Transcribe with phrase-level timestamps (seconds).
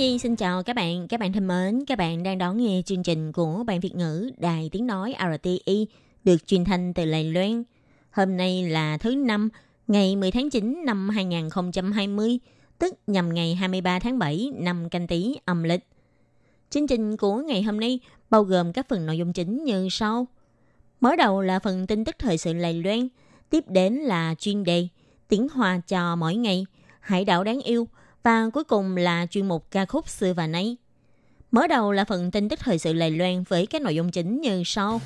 [0.00, 3.02] Nhi xin chào các bạn, các bạn thân mến, các bạn đang đón nghe chương
[3.02, 5.86] trình của Ban Việt ngữ Đài Tiếng Nói RTI
[6.24, 7.62] được truyền thanh từ Lài Loan.
[8.10, 9.48] Hôm nay là thứ năm,
[9.86, 12.38] ngày 10 tháng 9 năm 2020,
[12.78, 15.88] tức nhằm ngày 23 tháng 7 năm canh tý âm lịch.
[16.70, 20.26] Chương trình của ngày hôm nay bao gồm các phần nội dung chính như sau.
[21.00, 23.08] Mở đầu là phần tin tức thời sự Lài Loan,
[23.50, 24.88] tiếp đến là chuyên đề
[25.28, 26.66] tiếng hòa cho mỗi ngày,
[27.00, 27.88] hải đảo đáng yêu
[28.22, 30.76] và cuối cùng là chuyên mục ca khúc xưa và nay.
[31.50, 34.40] Mở đầu là phần tin tức thời sự Lài Loan với các nội dung chính
[34.40, 35.00] như sau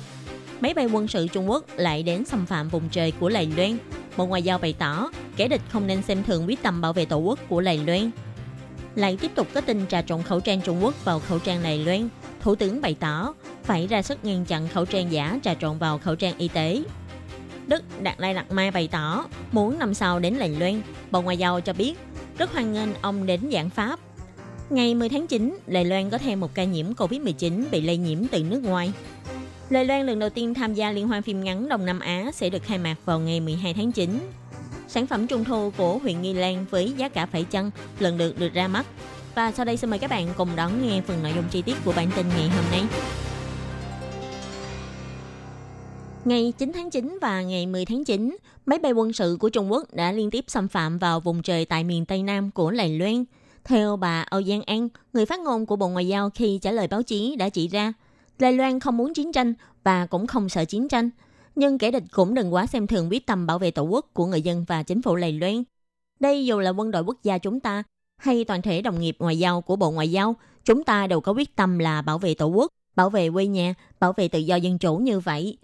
[0.59, 3.77] máy bay quân sự Trung Quốc lại đến xâm phạm vùng trời của Lài Loan.
[4.17, 7.05] Bộ Ngoại giao bày tỏ, kẻ địch không nên xem thường quyết tâm bảo vệ
[7.05, 8.11] tổ quốc của Lài Loan.
[8.95, 11.85] Lại tiếp tục có tin trà trộn khẩu trang Trung Quốc vào khẩu trang Lài
[11.85, 12.09] Loan.
[12.41, 15.97] Thủ tướng bày tỏ, phải ra sức ngăn chặn khẩu trang giả trà trộn vào
[15.97, 16.83] khẩu trang y tế.
[17.67, 20.81] Đức Đạt Lai Lạt Mai bày tỏ, muốn năm sau đến Lài Loan.
[21.11, 21.93] Bộ Ngoại giao cho biết,
[22.37, 23.99] rất hoan nghênh ông đến giảng Pháp.
[24.69, 28.27] Ngày 10 tháng 9, Lài Loan có thêm một ca nhiễm COVID-19 bị lây nhiễm
[28.27, 28.93] từ nước ngoài.
[29.69, 32.49] Lê Loan lần đầu tiên tham gia liên hoan phim ngắn Đông Nam Á sẽ
[32.49, 34.19] được khai mạc vào ngày 12 tháng 9.
[34.87, 38.39] Sản phẩm trung thu của huyện Nghi Lan với giá cả phải chăng lần lượt
[38.39, 38.85] được ra mắt.
[39.35, 41.75] Và sau đây xin mời các bạn cùng đón nghe phần nội dung chi tiết
[41.85, 42.83] của bản tin ngày hôm nay.
[46.25, 49.71] Ngày 9 tháng 9 và ngày 10 tháng 9, máy bay quân sự của Trung
[49.71, 52.99] Quốc đã liên tiếp xâm phạm vào vùng trời tại miền Tây Nam của Lài
[52.99, 53.23] Loan.
[53.63, 56.87] Theo bà Âu Giang An, người phát ngôn của Bộ Ngoại giao khi trả lời
[56.87, 57.93] báo chí đã chỉ ra,
[58.39, 59.53] Lài Loan không muốn chiến tranh
[59.83, 61.09] và cũng không sợ chiến tranh,
[61.55, 64.25] nhưng kẻ địch cũng đừng quá xem thường quyết tâm bảo vệ tổ quốc của
[64.25, 65.63] người dân và chính phủ Lài Loan.
[66.19, 67.83] Đây dù là quân đội quốc gia chúng ta
[68.17, 71.31] hay toàn thể đồng nghiệp ngoại giao của Bộ Ngoại giao, chúng ta đều có
[71.31, 74.55] quyết tâm là bảo vệ tổ quốc, bảo vệ quê nhà, bảo vệ tự do
[74.55, 75.57] dân chủ như vậy.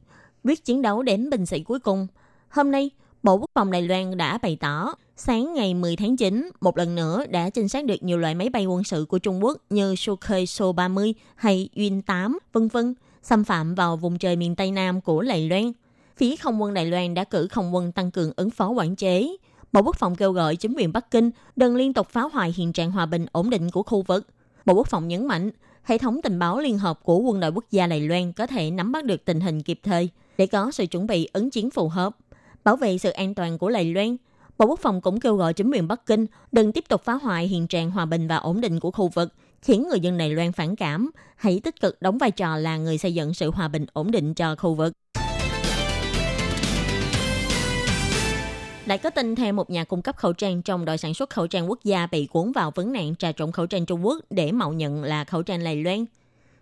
[0.44, 2.08] Quyết chiến đấu đến bình sĩ cuối cùng.
[2.50, 2.90] Hôm nay,
[3.24, 6.96] Bộ Quốc phòng Đài Loan đã bày tỏ, sáng ngày 10 tháng 9, một lần
[6.96, 9.96] nữa đã trinh sát được nhiều loại máy bay quân sự của Trung Quốc như
[9.96, 12.94] Sukhoi Su-30 hay Yun 8, vân vân,
[13.24, 15.72] xâm phạm vào vùng trời miền Tây Nam của Đài Loan.
[16.18, 19.36] Phía không quân Đài Loan đã cử không quân tăng cường ứng phó quản chế.
[19.72, 22.74] Bộ Quốc phòng kêu gọi chính quyền Bắc Kinh đừng liên tục phá hoại hiện
[22.74, 24.28] trạng hòa bình ổn định của khu vực.
[24.66, 25.52] Bộ Quốc phòng nhấn mạnh,
[25.84, 28.72] hệ thống tình báo liên hợp của quân đội quốc gia Đài Loan có thể
[28.72, 31.90] nắm bắt được tình hình kịp thời để có sự chuẩn bị ứng chiến phù
[31.90, 32.16] hợp
[32.64, 34.18] bảo vệ sự an toàn của Đài Loan.
[34.58, 37.48] Bộ Quốc phòng cũng kêu gọi chính quyền Bắc Kinh đừng tiếp tục phá hoại
[37.48, 40.52] hiện trạng hòa bình và ổn định của khu vực, khiến người dân Đài Loan
[40.52, 43.86] phản cảm, hãy tích cực đóng vai trò là người xây dựng sự hòa bình
[43.94, 44.94] ổn định cho khu vực.
[48.92, 51.48] Lại có tin thêm một nhà cung cấp khẩu trang trong đội sản xuất khẩu
[51.48, 54.52] trang quốc gia bị cuốn vào vấn nạn trà trộn khẩu trang Trung Quốc để
[54.52, 56.06] mạo nhận là khẩu trang lầy Loan.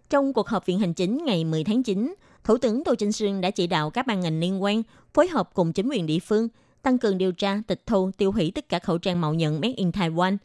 [0.10, 2.14] Trong cuộc họp viện hành chính ngày 10 tháng 9,
[2.44, 5.50] Thủ tướng Tô Trinh Sương đã chỉ đạo các ban ngành liên quan phối hợp
[5.54, 6.48] cùng chính quyền địa phương
[6.82, 9.74] tăng cường điều tra, tịch thu, tiêu hủy tất cả khẩu trang mạo nhận made
[9.78, 10.38] in Taiwan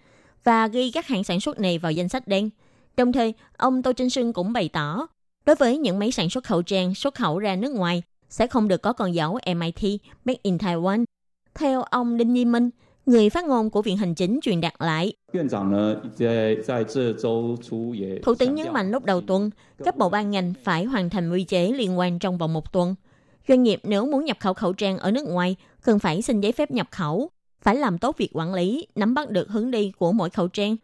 [0.44, 2.50] và ghi các hãng sản xuất này vào danh sách đen.
[2.96, 5.06] Đồng thời, ông Tô Trinh Sương cũng bày tỏ,
[5.46, 8.68] đối với những máy sản xuất khẩu trang xuất khẩu ra nước ngoài sẽ không
[8.68, 11.04] được có con dấu MIT made in Taiwan.
[11.54, 12.70] Theo ông Đinh Nhi Minh,
[13.06, 15.12] người phát ngôn của Viện Hành Chính truyền đạt lại.
[18.22, 19.50] Thủ tướng nhấn mạnh lúc đầu tuần,
[19.84, 22.94] các bộ ban ngành phải hoàn thành quy chế liên quan trong vòng một tuần.
[23.48, 26.52] Doanh nghiệp nếu muốn nhập khẩu khẩu trang ở nước ngoài, cần phải xin giấy
[26.52, 27.30] phép nhập khẩu,
[27.62, 30.76] phải làm tốt việc quản lý, nắm bắt được hướng đi của mỗi khẩu trang.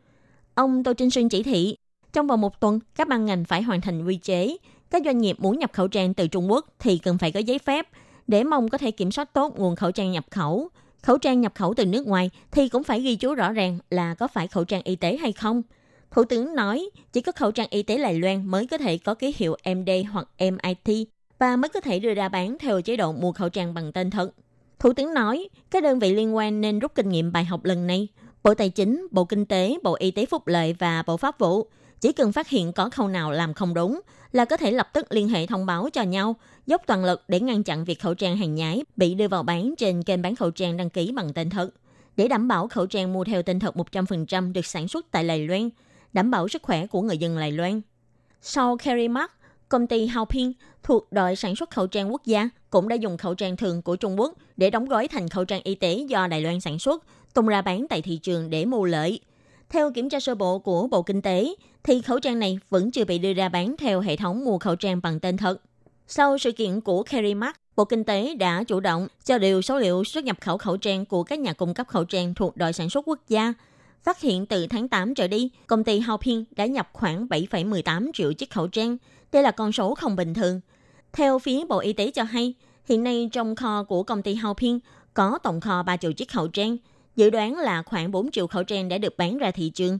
[0.54, 1.76] Ông Tô Trinh Xuân chỉ thị,
[2.12, 4.56] trong vòng một tuần, các ban ngành phải hoàn thành quy chế.
[4.90, 7.58] Các doanh nghiệp muốn nhập khẩu trang từ Trung Quốc thì cần phải có giấy
[7.58, 7.88] phép,
[8.30, 10.68] để mong có thể kiểm soát tốt nguồn khẩu trang nhập khẩu.
[11.02, 14.14] Khẩu trang nhập khẩu từ nước ngoài thì cũng phải ghi chú rõ ràng là
[14.14, 15.62] có phải khẩu trang y tế hay không.
[16.10, 19.14] Thủ tướng nói chỉ có khẩu trang y tế Đài Loan mới có thể có
[19.14, 21.08] ký hiệu MD hoặc MIT
[21.38, 24.10] và mới có thể đưa ra bán theo chế độ mua khẩu trang bằng tên
[24.10, 24.30] thật.
[24.78, 27.86] Thủ tướng nói các đơn vị liên quan nên rút kinh nghiệm bài học lần
[27.86, 28.08] này.
[28.42, 31.66] Bộ Tài chính, Bộ Kinh tế, Bộ Y tế Phúc lợi và Bộ Pháp vụ
[32.00, 34.00] chỉ cần phát hiện có khâu nào làm không đúng
[34.32, 36.36] là có thể lập tức liên hệ thông báo cho nhau,
[36.66, 39.74] dốc toàn lực để ngăn chặn việc khẩu trang hàng nhái bị đưa vào bán
[39.78, 41.70] trên kênh bán khẩu trang đăng ký bằng tên thật.
[42.16, 45.46] Để đảm bảo khẩu trang mua theo tên thật 100% được sản xuất tại Đài
[45.46, 45.70] Loan,
[46.12, 47.80] đảm bảo sức khỏe của người dân Đài Loan.
[48.42, 49.30] Sau Carry Mark,
[49.68, 53.34] công ty Haopin thuộc đội sản xuất khẩu trang quốc gia cũng đã dùng khẩu
[53.34, 56.40] trang thường của Trung Quốc để đóng gói thành khẩu trang y tế do Đài
[56.40, 57.04] Loan sản xuất,
[57.34, 59.20] tung ra bán tại thị trường để mưu lợi.
[59.70, 63.04] Theo kiểm tra sơ bộ của Bộ Kinh tế, thì khẩu trang này vẫn chưa
[63.04, 65.60] bị đưa ra bán theo hệ thống mua khẩu trang bằng tên thật.
[66.06, 69.78] Sau sự kiện của Kerry Mark, Bộ Kinh tế đã chủ động cho điều số
[69.78, 72.72] liệu xuất nhập khẩu khẩu trang của các nhà cung cấp khẩu trang thuộc đội
[72.72, 73.54] sản xuất quốc gia.
[74.04, 78.32] Phát hiện từ tháng 8 trở đi, công ty Haopin đã nhập khoảng 7,18 triệu
[78.32, 78.96] chiếc khẩu trang.
[79.32, 80.60] Đây là con số không bình thường.
[81.12, 82.54] Theo phía Bộ Y tế cho hay,
[82.88, 84.78] hiện nay trong kho của công ty Haopin
[85.14, 86.76] có tổng kho 3 triệu chiếc khẩu trang.
[87.20, 89.98] Dự đoán là khoảng 4 triệu khẩu trang đã được bán ra thị trường.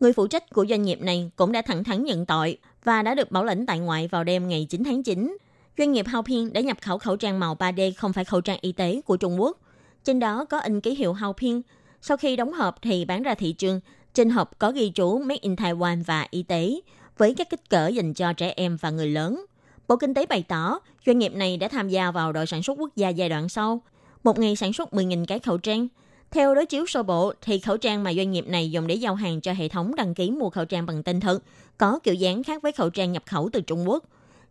[0.00, 3.14] Người phụ trách của doanh nghiệp này cũng đã thẳng thắn nhận tội và đã
[3.14, 5.36] được bảo lãnh tại ngoại vào đêm ngày 9 tháng 9
[5.78, 8.72] doanh nghiệp Haopin đã nhập khẩu khẩu trang màu 3D không phải khẩu trang y
[8.72, 9.58] tế của Trung Quốc.
[10.04, 11.60] Trên đó có in ký hiệu Haopin.
[12.02, 13.80] Sau khi đóng hộp thì bán ra thị trường.
[14.14, 16.80] Trên hộp có ghi chú Made in Taiwan và y tế
[17.18, 19.44] với các kích cỡ dành cho trẻ em và người lớn.
[19.88, 22.78] Bộ Kinh tế bày tỏ doanh nghiệp này đã tham gia vào đội sản xuất
[22.78, 23.82] quốc gia giai đoạn sau.
[24.24, 25.88] Một ngày sản xuất 10.000 cái khẩu trang.
[26.32, 29.14] Theo đối chiếu sơ bộ, thì khẩu trang mà doanh nghiệp này dùng để giao
[29.14, 31.42] hàng cho hệ thống đăng ký mua khẩu trang bằng tên thật
[31.78, 34.04] có kiểu dáng khác với khẩu trang nhập khẩu từ Trung Quốc.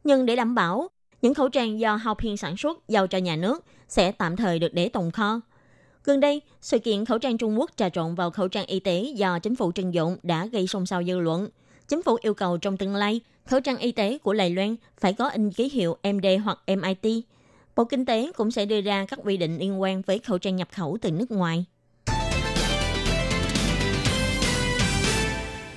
[0.03, 0.87] Nhưng để đảm bảo
[1.21, 4.73] những khẩu trang do Haopin sản xuất giao cho nhà nước sẽ tạm thời được
[4.73, 5.41] để tồn kho.
[6.03, 9.13] Gần đây, sự kiện khẩu trang Trung Quốc trà trộn vào khẩu trang y tế
[9.15, 11.47] do chính phủ trưng dụng đã gây xôn xao dư luận.
[11.87, 15.13] Chính phủ yêu cầu trong tương lai, khẩu trang y tế của Lài Loan phải
[15.13, 17.23] có in ký hiệu MD hoặc MIT.
[17.75, 20.55] Bộ Kinh tế cũng sẽ đưa ra các quy định liên quan với khẩu trang
[20.55, 21.65] nhập khẩu từ nước ngoài.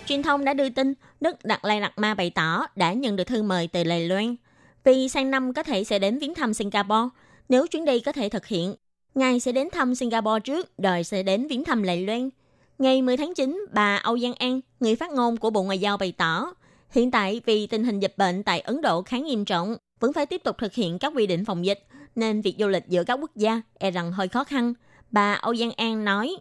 [0.06, 3.24] Truyền thông đã đưa tin Đức Đạt Lai Lạt Ma bày tỏ đã nhận được
[3.24, 4.36] thư mời từ Lài Loan
[4.84, 7.08] vì sang năm có thể sẽ đến viếng thăm Singapore.
[7.48, 8.74] Nếu chuyến đi có thể thực hiện,
[9.14, 12.30] Ngài sẽ đến thăm Singapore trước, rồi sẽ đến viếng thăm Lài Loan.
[12.78, 15.96] Ngày 10 tháng 9, bà Âu Giang An, người phát ngôn của Bộ Ngoại giao
[15.96, 16.52] bày tỏ,
[16.90, 20.26] hiện tại vì tình hình dịch bệnh tại Ấn Độ khá nghiêm trọng, vẫn phải
[20.26, 23.14] tiếp tục thực hiện các quy định phòng dịch, nên việc du lịch giữa các
[23.14, 24.74] quốc gia e rằng hơi khó khăn.
[25.10, 26.36] Bà Âu Giang An nói,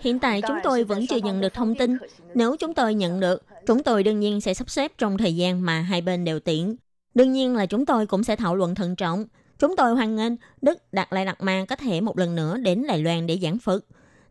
[0.00, 1.96] Hiện tại chúng tôi vẫn chưa nhận được thông tin.
[2.34, 5.62] Nếu chúng tôi nhận được, chúng tôi đương nhiên sẽ sắp xếp trong thời gian
[5.62, 6.76] mà hai bên đều tiện.
[7.14, 9.24] Đương nhiên là chúng tôi cũng sẽ thảo luận thận trọng.
[9.58, 10.32] Chúng tôi hoan nghênh
[10.62, 13.58] Đức đặt lại đặt ma có thể một lần nữa đến Đài Loan để giảng
[13.58, 13.84] Phật.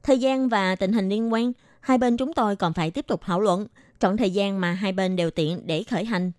[0.04, 3.22] Thời gian và tình hình liên quan, hai bên chúng tôi còn phải tiếp tục
[3.25, 3.68] thảo luận,
[4.00, 6.32] chọn thời gian mà hai bên đều tiện để khởi hành.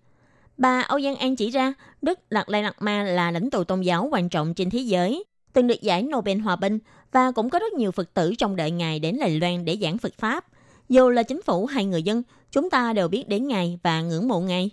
[0.57, 3.81] Bà Âu Giang An chỉ ra, Đức Lạt Lai Lạt Ma là lãnh tụ tôn
[3.81, 5.23] giáo quan trọng trên thế giới,
[5.53, 6.79] từng được giải Nobel Hòa Bình
[7.11, 9.97] và cũng có rất nhiều Phật tử trong đợi Ngài đến Đài Loan để giảng
[9.97, 10.45] Phật Pháp.
[10.89, 14.27] Dù là chính phủ hay người dân, chúng ta đều biết đến Ngài và ngưỡng
[14.27, 14.69] mộ Ngài.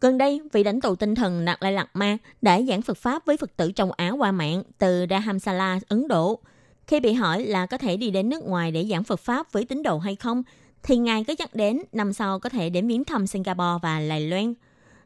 [0.00, 3.26] Gần đây, vị lãnh tụ tinh thần Nạc Lai Lạt Ma đã giảng Phật Pháp
[3.26, 6.38] với Phật tử trong Á qua mạng từ Dharamsala, Ấn Độ.
[6.86, 9.64] Khi bị hỏi là có thể đi đến nước ngoài để giảng Phật Pháp với
[9.64, 10.42] tín đồ hay không,
[10.84, 14.20] thì Ngài có nhắc đến năm sau có thể đến viếng thăm Singapore và Đài
[14.20, 14.54] Loan.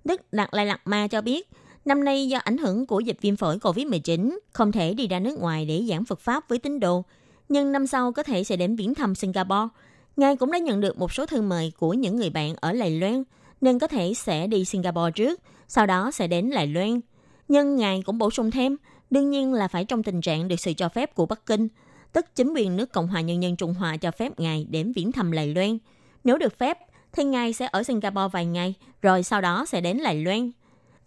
[0.05, 1.49] Đức Đạt Lai Lạt Ma cho biết,
[1.85, 5.39] năm nay do ảnh hưởng của dịch viêm phổi COVID-19, không thể đi ra nước
[5.39, 7.05] ngoài để giảng Phật Pháp với tín đồ,
[7.49, 9.69] nhưng năm sau có thể sẽ đến viếng thăm Singapore.
[10.17, 12.91] Ngài cũng đã nhận được một số thư mời của những người bạn ở Lài
[12.91, 13.25] Loan,
[13.61, 17.01] nên có thể sẽ đi Singapore trước, sau đó sẽ đến Lài Loan.
[17.49, 18.77] Nhưng Ngài cũng bổ sung thêm,
[19.11, 21.69] đương nhiên là phải trong tình trạng được sự cho phép của Bắc Kinh,
[22.13, 25.13] tức chính quyền nước Cộng hòa Nhân dân Trung Hoa cho phép Ngài đến viếng
[25.13, 25.79] thăm Đài Loan.
[26.25, 26.79] Nếu được phép,
[27.13, 30.51] thì Ngài sẽ ở Singapore vài ngày, rồi sau đó sẽ đến Đài Loan.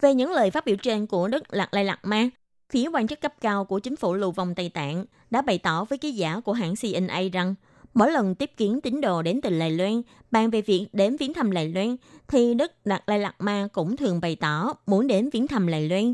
[0.02, 2.30] Về những lời phát biểu trên của Đức Lạc Lai Lạc Ma,
[2.70, 5.84] phía quan chức cấp cao của chính phủ lưu vong Tây Tạng đã bày tỏ
[5.84, 7.56] với ký giả của hãng CNA rằng
[7.94, 11.34] mỗi lần tiếp kiến tín đồ đến từ Lài Loan, bàn về việc đến viếng
[11.34, 15.30] thăm Lài Loan, thì Đức Đạt Lai Lạt Ma cũng thường bày tỏ muốn đến
[15.34, 16.14] viếng thăm Lài Loan.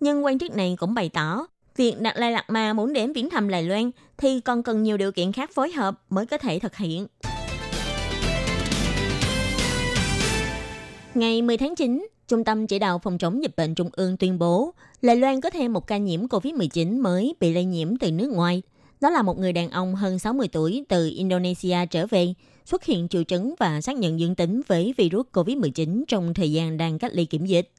[0.00, 1.46] Nhưng quan chức này cũng bày tỏ,
[1.78, 4.96] việc đặt Lai Lạt Ma muốn đến viếng thăm Lài Loan thì còn cần nhiều
[4.96, 7.06] điều kiện khác phối hợp mới có thể thực hiện.
[11.14, 14.38] Ngày 10 tháng 9, Trung tâm Chỉ đạo Phòng chống dịch bệnh Trung ương tuyên
[14.38, 18.30] bố Lài Loan có thêm một ca nhiễm COVID-19 mới bị lây nhiễm từ nước
[18.32, 18.62] ngoài.
[19.00, 23.08] Đó là một người đàn ông hơn 60 tuổi từ Indonesia trở về, xuất hiện
[23.08, 27.12] triệu chứng và xác nhận dương tính với virus COVID-19 trong thời gian đang cách
[27.14, 27.70] ly kiểm dịch.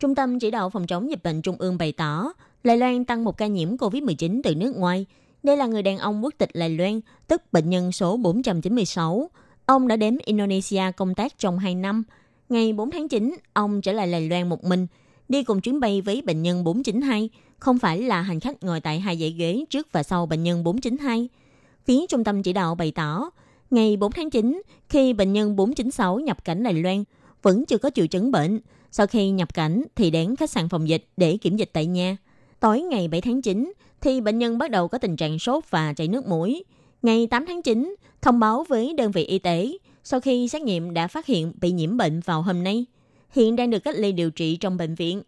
[0.00, 2.32] Trung tâm Chỉ đạo Phòng chống dịch bệnh Trung ương bày tỏ,
[2.64, 5.06] Lài Loan tăng một ca nhiễm COVID-19 từ nước ngoài.
[5.42, 9.30] Đây là người đàn ông quốc tịch Lài Loan, tức bệnh nhân số 496.
[9.66, 12.04] Ông đã đến Indonesia công tác trong 2 năm,
[12.48, 14.86] Ngày 4 tháng 9, ông trở lại Lài Loan một mình,
[15.28, 19.00] đi cùng chuyến bay với bệnh nhân 492, không phải là hành khách ngồi tại
[19.00, 21.28] hai dãy ghế trước và sau bệnh nhân 492.
[21.84, 23.30] Phía trung tâm chỉ đạo bày tỏ,
[23.70, 27.04] ngày 4 tháng 9, khi bệnh nhân 496 nhập cảnh Đài Loan,
[27.42, 28.60] vẫn chưa có triệu chứng bệnh.
[28.96, 32.16] Sau khi nhập cảnh thì đến khách sạn phòng dịch để kiểm dịch tại nhà.
[32.60, 35.92] Tối ngày 7 tháng 9 thì bệnh nhân bắt đầu có tình trạng sốt và
[35.92, 36.64] chảy nước mũi.
[37.02, 40.94] Ngày 8 tháng 9, thông báo với đơn vị y tế sau khi xét nghiệm
[40.94, 42.84] đã phát hiện bị nhiễm bệnh vào hôm nay,
[43.30, 45.22] hiện đang được cách ly điều trị trong bệnh viện.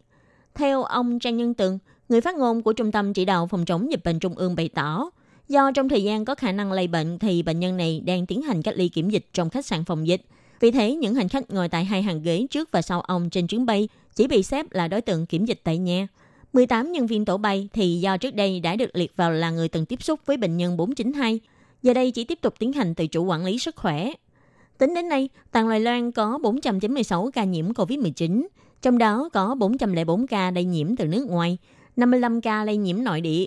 [0.54, 3.90] Theo ông Trang Nhân Tường, người phát ngôn của Trung tâm Chỉ đạo Phòng chống
[3.90, 5.10] dịch bệnh Trung ương bày tỏ,
[5.48, 8.42] Do trong thời gian có khả năng lây bệnh thì bệnh nhân này đang tiến
[8.42, 10.22] hành cách ly kiểm dịch trong khách sạn phòng dịch.
[10.60, 13.46] Vì thế, những hành khách ngồi tại hai hàng ghế trước và sau ông trên
[13.46, 16.08] chuyến bay chỉ bị xếp là đối tượng kiểm dịch tại nhà.
[16.52, 19.68] 18 nhân viên tổ bay thì do trước đây đã được liệt vào là người
[19.68, 21.40] từng tiếp xúc với bệnh nhân 492.
[21.82, 24.12] Giờ đây chỉ tiếp tục tiến hành tự chủ quản lý sức khỏe.
[24.78, 28.46] Tính đến nay, toàn Đài Loan có 496 ca nhiễm COVID-19,
[28.82, 31.58] trong đó có 404 ca lây nhiễm từ nước ngoài,
[31.96, 33.46] 55 ca lây nhiễm nội địa,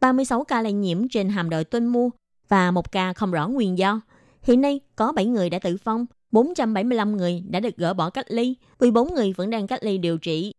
[0.00, 2.10] 36 ca lây nhiễm trên hàm đội Tuân Mu
[2.48, 4.00] và một ca không rõ nguyên do.
[4.42, 8.26] Hiện nay có 7 người đã tử vong, 475 người đã được gỡ bỏ cách
[8.28, 10.52] ly, 14 người vẫn đang cách ly điều trị.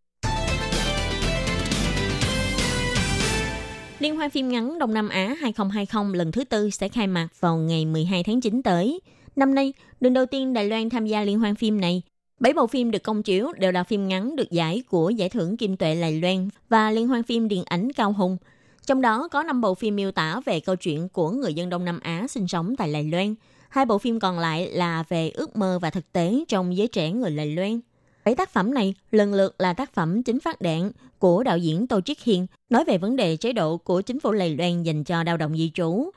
[3.98, 7.56] Liên hoan phim ngắn Đông Nam Á 2020 lần thứ tư sẽ khai mạc vào
[7.56, 9.00] ngày 12 tháng 9 tới.
[9.36, 12.02] Năm nay, lần đầu tiên Đài Loan tham gia liên hoan phim này.
[12.40, 15.56] Bảy bộ phim được công chiếu đều là phim ngắn được giải của Giải thưởng
[15.56, 18.36] Kim Tuệ Lài Loan và Liên hoan phim điện ảnh Cao Hùng.
[18.86, 21.84] Trong đó có 5 bộ phim miêu tả về câu chuyện của người dân Đông
[21.84, 23.34] Nam Á sinh sống tại Lài Loan.
[23.74, 27.10] Hai bộ phim còn lại là về ước mơ và thực tế trong giới trẻ
[27.10, 27.80] người Lầy Loan.
[28.24, 31.86] Bảy tác phẩm này lần lượt là tác phẩm chính phát đạn của đạo diễn
[31.86, 35.04] Tô Triết Hiền, nói về vấn đề chế độ của chính phủ Lầy Loan dành
[35.04, 36.10] cho lao động di trú.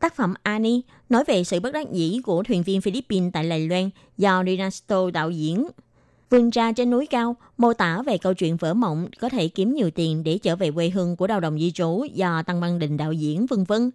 [0.00, 3.68] Tác phẩm Ani nói về sự bất đắc dĩ của thuyền viên Philippines tại Lầy
[3.68, 5.66] Loan do Rinasto đạo diễn.
[6.30, 9.74] Vườn trà trên núi cao, mô tả về câu chuyện vỡ mộng, có thể kiếm
[9.74, 12.78] nhiều tiền để trở về quê hương của lao động di trú do Tăng Văn
[12.78, 13.90] Đình đạo diễn, vân vân.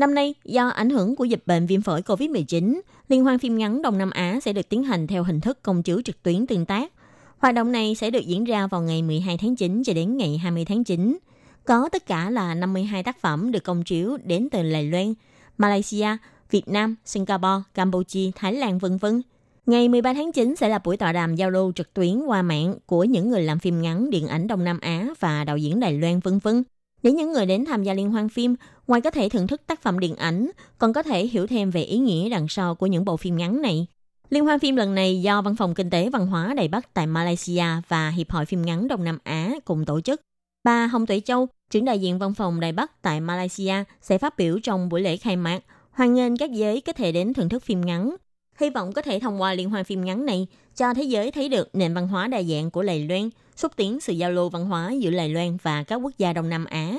[0.00, 3.82] Năm nay, do ảnh hưởng của dịch bệnh viêm phổi COVID-19, Liên hoan phim ngắn
[3.82, 6.66] Đông Nam Á sẽ được tiến hành theo hình thức công chiếu trực tuyến tương
[6.66, 6.92] tác.
[7.38, 10.38] Hoạt động này sẽ được diễn ra vào ngày 12 tháng 9 cho đến ngày
[10.38, 11.18] 20 tháng 9.
[11.64, 15.14] Có tất cả là 52 tác phẩm được công chiếu đến từ Lài Loan,
[15.58, 16.16] Malaysia,
[16.50, 19.22] Việt Nam, Singapore, Campuchia, Thái Lan vân vân.
[19.66, 22.74] Ngày 13 tháng 9 sẽ là buổi tọa đàm giao lưu trực tuyến qua mạng
[22.86, 25.92] của những người làm phim ngắn điện ảnh Đông Nam Á và đạo diễn Đài
[25.92, 26.62] Loan vân vân.
[27.02, 28.54] Để những người đến tham gia liên hoan phim,
[28.86, 31.82] ngoài có thể thưởng thức tác phẩm điện ảnh, còn có thể hiểu thêm về
[31.82, 33.86] ý nghĩa đằng sau của những bộ phim ngắn này.
[34.30, 37.06] Liên hoan phim lần này do Văn phòng Kinh tế Văn hóa Đài Bắc tại
[37.06, 40.20] Malaysia và Hiệp hội phim ngắn Đông Nam Á cùng tổ chức.
[40.64, 44.36] Bà Hồng Tuệ Châu, trưởng đại diện Văn phòng Đài Bắc tại Malaysia, sẽ phát
[44.36, 47.62] biểu trong buổi lễ khai mạc, hoan nghênh các giới có thể đến thưởng thức
[47.62, 48.16] phim ngắn.
[48.60, 51.48] Hy vọng có thể thông qua liên hoan phim ngắn này cho thế giới thấy
[51.48, 54.64] được nền văn hóa đa dạng của Lài Loan, xúc tiến sự giao lưu văn
[54.64, 56.98] hóa giữa Lài Loan và các quốc gia Đông Nam Á.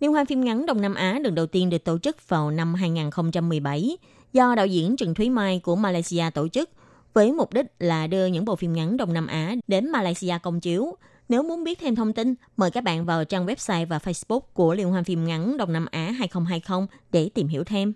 [0.00, 2.74] Liên hoan phim ngắn Đông Nam Á lần đầu tiên được tổ chức vào năm
[2.74, 3.96] 2017
[4.32, 6.70] do đạo diễn Trần Thúy Mai của Malaysia tổ chức
[7.14, 10.60] với mục đích là đưa những bộ phim ngắn Đông Nam Á đến Malaysia công
[10.60, 10.96] chiếu.
[11.28, 14.74] Nếu muốn biết thêm thông tin, mời các bạn vào trang website và Facebook của
[14.74, 17.92] Liên hoan phim ngắn Đông Nam Á 2020 để tìm hiểu thêm.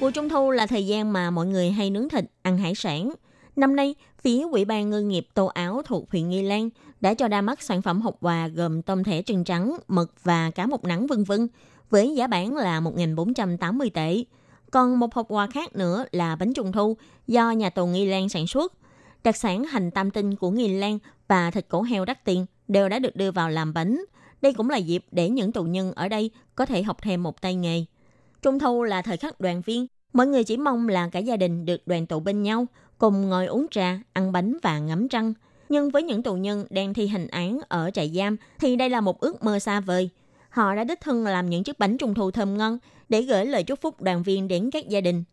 [0.00, 3.12] Mùa Trung Thu là thời gian mà mọi người hay nướng thịt, ăn hải sản.
[3.56, 6.68] Năm nay, phía Ủy ban Ngư nghiệp Tô Áo thuộc huyện Nghi Lan
[7.00, 10.50] đã cho ra mắt sản phẩm hộp quà gồm tôm thẻ trứng trắng, mực và
[10.50, 11.48] cá mục nắng vân vân
[11.90, 14.24] với giá bán là 1.480 tệ.
[14.70, 18.28] Còn một hộp quà khác nữa là bánh trung thu do nhà tù Nghi Lan
[18.28, 18.72] sản xuất.
[19.24, 22.88] Đặc sản hành tam tinh của Nghi Lan và thịt cổ heo đắt tiền đều
[22.88, 24.04] đã được đưa vào làm bánh.
[24.42, 27.40] Đây cũng là dịp để những tù nhân ở đây có thể học thêm một
[27.40, 27.84] tay nghề.
[28.42, 31.66] Trung thu là thời khắc đoàn viên, mọi người chỉ mong là cả gia đình
[31.66, 32.66] được đoàn tụ bên nhau,
[32.98, 35.34] cùng ngồi uống trà, ăn bánh và ngắm trăng.
[35.68, 39.00] Nhưng với những tù nhân đang thi hành án ở trại giam thì đây là
[39.00, 40.10] một ước mơ xa vời.
[40.50, 42.78] Họ đã đích thân làm những chiếc bánh trung thu thơm ngon
[43.08, 45.24] để gửi lời chúc phúc đoàn viên đến các gia đình.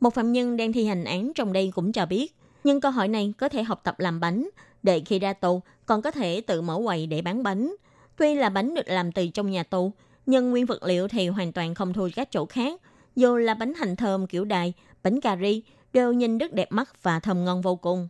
[0.00, 3.08] Một phạm nhân đang thi hành án trong đây cũng cho biết, nhưng câu hỏi
[3.08, 4.48] này có thể học tập làm bánh,
[4.82, 7.74] để khi ra tù còn có thể tự mở quầy để bán bánh.
[8.16, 9.92] Tuy là bánh được làm từ trong nhà tù,
[10.26, 12.80] nhưng nguyên vật liệu thì hoàn toàn không thua các chỗ khác.
[13.16, 15.62] Dù là bánh hành thơm kiểu đài, bánh cà ri,
[15.92, 18.08] đều nhìn rất đẹp mắt và thơm ngon vô cùng.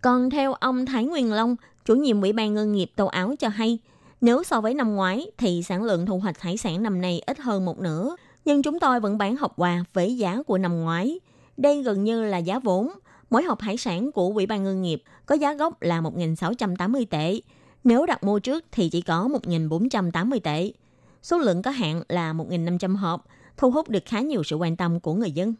[0.00, 3.48] Còn theo ông Thái Nguyên Long, chủ nhiệm Ủy ban Ngân nghiệp tàu Áo cho
[3.48, 3.78] hay,
[4.20, 7.38] nếu so với năm ngoái thì sản lượng thu hoạch hải sản năm nay ít
[7.38, 11.20] hơn một nửa, nhưng chúng tôi vẫn bán hộp quà với giá của năm ngoái.
[11.56, 12.90] Đây gần như là giá vốn.
[13.30, 17.40] Mỗi hộp hải sản của Ủy ban Ngân nghiệp có giá gốc là 1.680 tệ.
[17.84, 20.72] Nếu đặt mua trước thì chỉ có 1.480 tệ.
[21.22, 23.24] Số lượng có hạn là 1.500 hộp,
[23.56, 25.54] thu hút được khá nhiều sự quan tâm của người dân.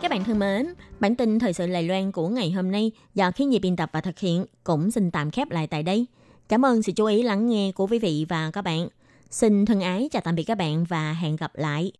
[0.00, 0.66] Các bạn thân mến,
[1.00, 3.90] bản tin thời sự Lài Loan của ngày hôm nay do khí nhi biên tập
[3.92, 6.06] và thực hiện cũng xin tạm khép lại tại đây.
[6.48, 8.88] Cảm ơn sự chú ý lắng nghe của quý vị và các bạn.
[9.30, 11.92] Xin thân ái chào tạm biệt các bạn và hẹn gặp lại.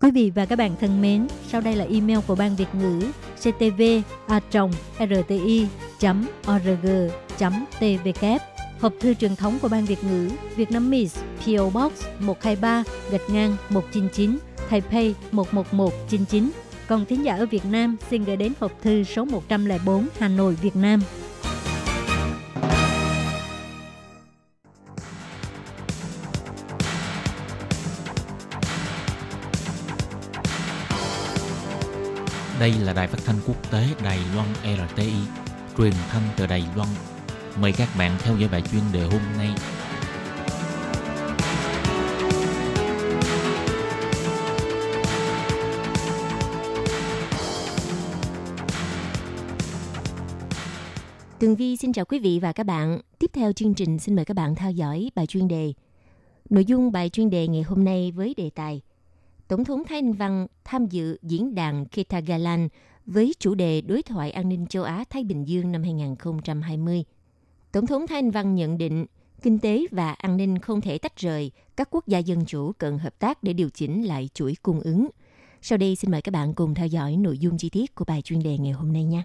[0.00, 3.00] Quý vị và các bạn thân mến, sau đây là email của Ban Việt ngữ
[3.36, 3.82] ctv
[4.26, 4.40] a
[4.98, 5.66] rti
[6.50, 6.86] org
[7.80, 8.51] tvk
[8.82, 13.30] Hộp thư truyền thống của Ban Việt ngữ Việt Nam Miss PO Box 123 gạch
[13.30, 14.38] ngang 199
[14.70, 16.50] Taipei 11199.
[16.88, 20.54] Còn thính giả ở Việt Nam xin gửi đến hộp thư số 104 Hà Nội
[20.54, 21.02] Việt Nam.
[32.60, 34.48] Đây là đài phát thanh quốc tế Đài Loan
[34.88, 35.12] RTI,
[35.78, 36.88] truyền thanh từ Đài Loan
[37.60, 39.48] Mời các bạn theo dõi bài chuyên đề hôm nay.
[51.38, 53.00] Tường Vi xin chào quý vị và các bạn.
[53.18, 55.72] Tiếp theo chương trình xin mời các bạn theo dõi bài chuyên đề.
[56.50, 58.80] Nội dung bài chuyên đề ngày hôm nay với đề tài
[59.48, 62.68] Tổng thống Thái Anh Văn tham dự diễn đàn Kitagalan
[63.06, 67.04] với chủ đề Đối thoại an ninh châu Á-Thái Bình Dương năm 2020.
[67.72, 69.06] Tổng thống Thanh Văn nhận định
[69.42, 72.98] kinh tế và an ninh không thể tách rời, các quốc gia dân chủ cần
[72.98, 75.08] hợp tác để điều chỉnh lại chuỗi cung ứng.
[75.62, 78.22] Sau đây xin mời các bạn cùng theo dõi nội dung chi tiết của bài
[78.22, 79.22] chuyên đề ngày hôm nay nhé.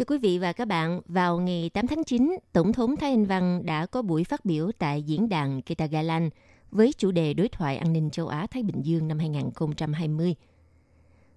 [0.00, 3.24] Thưa quý vị và các bạn, vào ngày 8 tháng 9, Tổng thống Thái Anh
[3.24, 6.30] Văn đã có buổi phát biểu tại diễn đàn Kitagalan
[6.70, 10.34] với chủ đề Đối thoại an ninh châu Á-Thái Bình Dương năm 2020.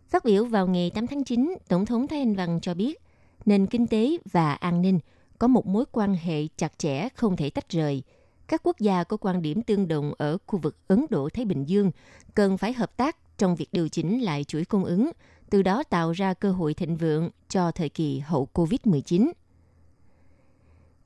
[0.09, 3.01] Phát biểu vào ngày 8 tháng 9, Tổng thống Thái Anh Văn cho biết
[3.45, 4.99] nền kinh tế và an ninh
[5.39, 8.03] có một mối quan hệ chặt chẽ không thể tách rời.
[8.47, 11.91] Các quốc gia có quan điểm tương đồng ở khu vực Ấn Độ-Thái Bình Dương
[12.33, 15.11] cần phải hợp tác trong việc điều chỉnh lại chuỗi cung ứng–
[15.53, 19.31] từ đó tạo ra cơ hội thịnh vượng cho thời kỳ hậu Covid-19.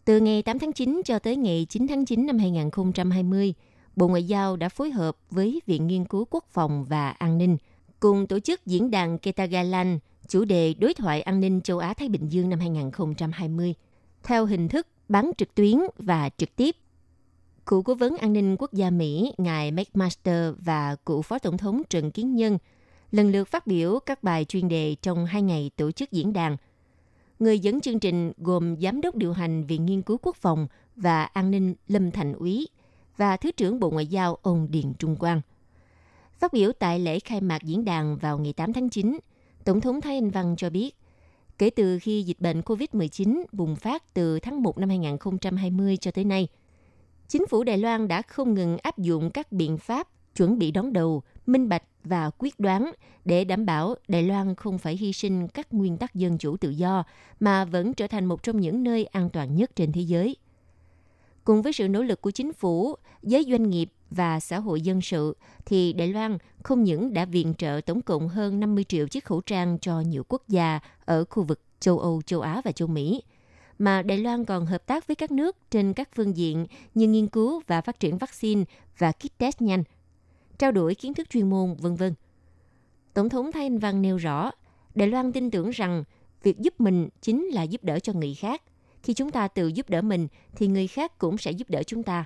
[0.05, 3.53] Từ ngày 8 tháng 9 cho tới ngày 9 tháng 9 năm 2020,
[3.95, 7.57] Bộ Ngoại giao đã phối hợp với Viện Nghiên cứu Quốc phòng và An ninh
[7.99, 12.29] cùng tổ chức diễn đàn Ketagalan chủ đề Đối thoại an ninh châu Á-Thái Bình
[12.29, 13.73] Dương năm 2020
[14.23, 16.75] theo hình thức bán trực tuyến và trực tiếp.
[17.65, 21.81] Cựu cố vấn an ninh quốc gia Mỹ ngài McMaster và cựu phó tổng thống
[21.89, 22.57] Trần Kiến Nhân–
[23.11, 26.57] lần lượt phát biểu các bài chuyên đề trong hai ngày tổ chức diễn đàn.
[27.39, 31.23] Người dẫn chương trình gồm Giám đốc điều hành Viện Nghiên cứu Quốc phòng và
[31.23, 32.67] An ninh Lâm Thành Úy
[33.17, 35.41] và Thứ trưởng Bộ Ngoại giao ông Điền Trung Quang.
[36.39, 39.19] Phát biểu tại lễ khai mạc diễn đàn vào ngày 8 tháng 9,
[39.65, 40.95] Tổng thống Thái Anh Văn cho biết,
[41.57, 46.23] kể từ khi dịch bệnh COVID-19 bùng phát từ tháng 1 năm 2020 cho tới
[46.23, 46.47] nay,
[47.27, 50.93] chính phủ Đài Loan đã không ngừng áp dụng các biện pháp chuẩn bị đón
[50.93, 52.91] đầu, minh bạch và quyết đoán
[53.25, 56.69] để đảm bảo Đài Loan không phải hy sinh các nguyên tắc dân chủ tự
[56.69, 57.03] do
[57.39, 60.35] mà vẫn trở thành một trong những nơi an toàn nhất trên thế giới.
[61.43, 65.01] Cùng với sự nỗ lực của chính phủ, giới doanh nghiệp và xã hội dân
[65.01, 69.25] sự, thì Đài Loan không những đã viện trợ tổng cộng hơn 50 triệu chiếc
[69.25, 72.87] khẩu trang cho nhiều quốc gia ở khu vực châu Âu, châu Á và châu
[72.87, 73.23] Mỹ,
[73.79, 77.27] mà Đài Loan còn hợp tác với các nước trên các phương diện như nghiên
[77.27, 78.63] cứu và phát triển vaccine
[78.97, 79.83] và kit test nhanh–
[80.57, 82.13] trao đổi kiến thức chuyên môn, vân vân.
[83.13, 84.51] Tổng thống Thái Anh Văn nêu rõ,
[84.95, 86.03] Đài Loan tin tưởng rằng
[86.43, 88.61] việc giúp mình chính là giúp đỡ cho người khác.
[89.03, 92.03] Khi chúng ta tự giúp đỡ mình thì người khác cũng sẽ giúp đỡ chúng
[92.03, 92.25] ta.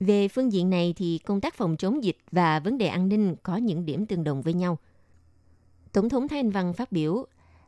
[0.00, 3.36] Về phương diện này thì công tác phòng chống dịch và vấn đề an ninh
[3.42, 4.78] có những điểm tương đồng với nhau.
[5.92, 7.26] Tổng thống Thái Anh Văn phát biểu,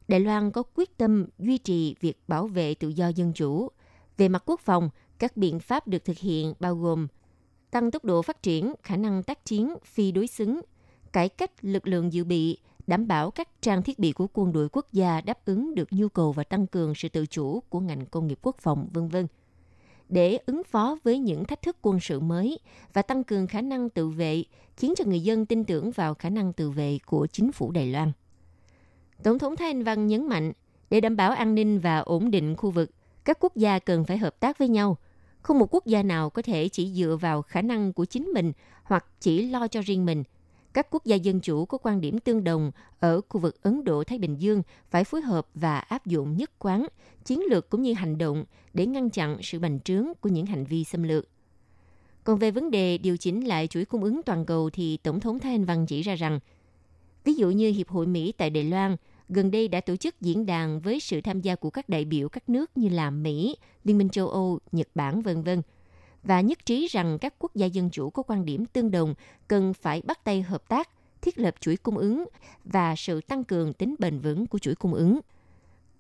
[0.09, 3.69] Đài Loan có quyết tâm duy trì việc bảo vệ tự do dân chủ.
[4.17, 7.09] Về mặt quốc phòng, các biện pháp được thực hiện bao gồm
[7.77, 10.61] tăng tốc độ phát triển, khả năng tác chiến phi đối xứng,
[11.13, 14.69] cải cách lực lượng dự bị, đảm bảo các trang thiết bị của quân đội
[14.73, 18.07] quốc gia đáp ứng được nhu cầu và tăng cường sự tự chủ của ngành
[18.07, 19.27] công nghiệp quốc phòng, vân vân
[20.09, 22.59] để ứng phó với những thách thức quân sự mới
[22.93, 24.45] và tăng cường khả năng tự vệ,
[24.77, 27.87] khiến cho người dân tin tưởng vào khả năng tự vệ của chính phủ Đài
[27.87, 28.13] Loan.
[29.23, 30.53] Tổng thống Thái Anh Văn nhấn mạnh,
[30.91, 32.91] để đảm bảo an ninh và ổn định khu vực,
[33.25, 34.97] các quốc gia cần phải hợp tác với nhau,
[35.47, 38.53] không một quốc gia nào có thể chỉ dựa vào khả năng của chính mình
[38.83, 40.25] hoặc chỉ lo cho riêng mình.
[40.73, 44.19] Các quốc gia dân chủ có quan điểm tương đồng ở khu vực Ấn Độ-Thái
[44.19, 46.87] Bình Dương phải phối hợp và áp dụng nhất quán,
[47.25, 50.65] chiến lược cũng như hành động để ngăn chặn sự bành trướng của những hành
[50.65, 51.29] vi xâm lược.
[52.25, 55.39] Còn về vấn đề điều chỉnh lại chuỗi cung ứng toàn cầu thì Tổng thống
[55.39, 56.41] Thái Anh Văn chỉ ra rằng,
[57.25, 58.97] ví dụ như Hiệp hội Mỹ tại Đài Loan
[59.29, 62.29] gần đây đã tổ chức diễn đàn với sự tham gia của các đại biểu
[62.29, 65.63] các nước như là Mỹ, Liên minh châu Âu, Nhật Bản, vân vân
[66.23, 69.15] và nhất trí rằng các quốc gia dân chủ có quan điểm tương đồng
[69.49, 70.89] cần phải bắt tay hợp tác,
[71.23, 72.25] thiết lập chuỗi cung ứng
[72.65, 75.21] và sự tăng cường tính bền vững của chuỗi cung ứng.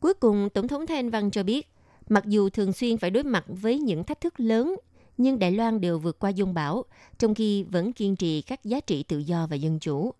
[0.01, 1.69] Cuối cùng, Tổng thống Thanh Văn cho biết,
[2.09, 4.77] mặc dù thường xuyên phải đối mặt với những thách thức lớn,
[5.19, 6.85] nhưng Đài Loan đều vượt qua dung bão,
[7.19, 10.13] trong khi vẫn kiên trì các giá trị tự do và dân chủ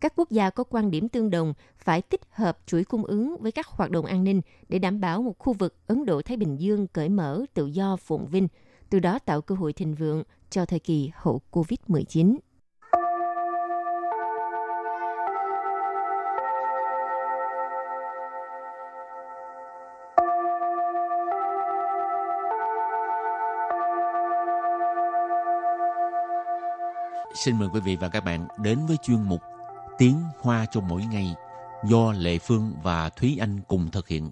[0.00, 3.52] các quốc gia có quan điểm tương đồng phải tích hợp chuỗi cung ứng với
[3.52, 6.86] các hoạt động an ninh để đảm bảo một khu vực Ấn Độ-Thái Bình Dương
[6.86, 8.48] cởi mở, tự do, phồn vinh,
[8.90, 12.36] từ đó tạo cơ hội thịnh vượng cho thời kỳ hậu COVID-19.
[27.34, 29.40] Xin mời quý vị và các bạn đến với chuyên mục
[29.98, 31.34] Tiếng Hoa cho mỗi ngày
[31.84, 34.30] do Lệ Phương và Thúy Anh cùng thực hiện.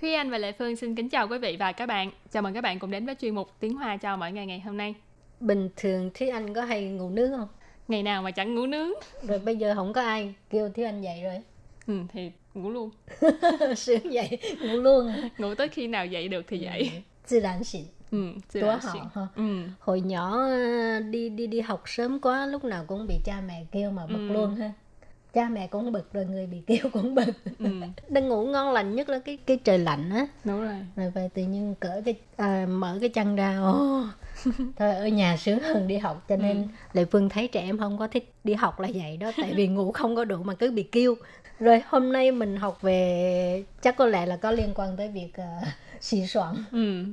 [0.00, 2.10] Thúy Anh và Lệ Phương xin kính chào quý vị và các bạn.
[2.32, 4.60] Chào mừng các bạn cùng đến với chuyên mục Tiếng Hoa cho mỗi ngày ngày
[4.60, 4.94] hôm nay.
[5.40, 7.48] Bình thường Thúy Anh có hay ngủ nướng không?
[7.88, 8.90] Ngày nào mà chẳng ngủ nướng.
[9.22, 11.42] Rồi bây giờ không có ai kêu Thúy Anh dậy rồi.
[11.86, 12.90] Ừ, thì ngủ luôn.
[13.76, 16.64] Sướng dậy ngủ luôn ngủ tới khi nào dậy được thì ừ.
[16.64, 17.02] dậy.
[17.28, 17.84] Tự nhiên, xịn.
[18.10, 19.28] Ừ, của họ.
[19.36, 19.62] Ừ.
[19.80, 23.64] hồi nhỏ ờ, đi đi đi học sớm quá lúc nào cũng bị cha mẹ
[23.72, 24.32] kêu mà bực ừ.
[24.32, 24.72] luôn ha.
[25.32, 27.34] Cha mẹ cũng bực rồi người bị kêu cũng bực.
[27.58, 27.66] Ừ.
[28.08, 30.26] đang ngủ ngon lành nhất là cái cái trời lạnh á.
[30.44, 30.76] Đúng rồi.
[30.96, 34.06] Rồi về tự nhiên cởi cái à, mở cái chân ra oh,
[34.76, 37.98] Thôi ở nhà sướng hơn đi học cho nên Lệ Phương thấy trẻ em không
[37.98, 40.70] có thích đi học là vậy đó tại vì ngủ không có đủ mà cứ
[40.70, 41.14] bị kêu.
[41.60, 45.28] Rồi hôm nay mình học về chắc có lẽ là có liên quan tới việc
[45.38, 45.66] uh,
[46.00, 46.54] xì xoắn.
[46.72, 47.04] Ừ,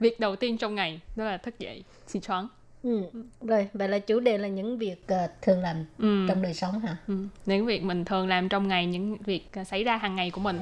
[0.00, 2.48] việc đầu tiên trong ngày đó là thức dậy, xì choáng.
[2.82, 3.02] Ừ.
[3.40, 6.26] Rồi vậy là chủ đề là những việc ờ, thường làm Ừ.
[6.28, 6.96] trong đời sống hả?
[7.08, 7.14] Ừ.
[7.46, 10.40] Những việc mình thường làm trong ngày, những việc à, xảy ra hàng ngày của
[10.40, 10.60] mình.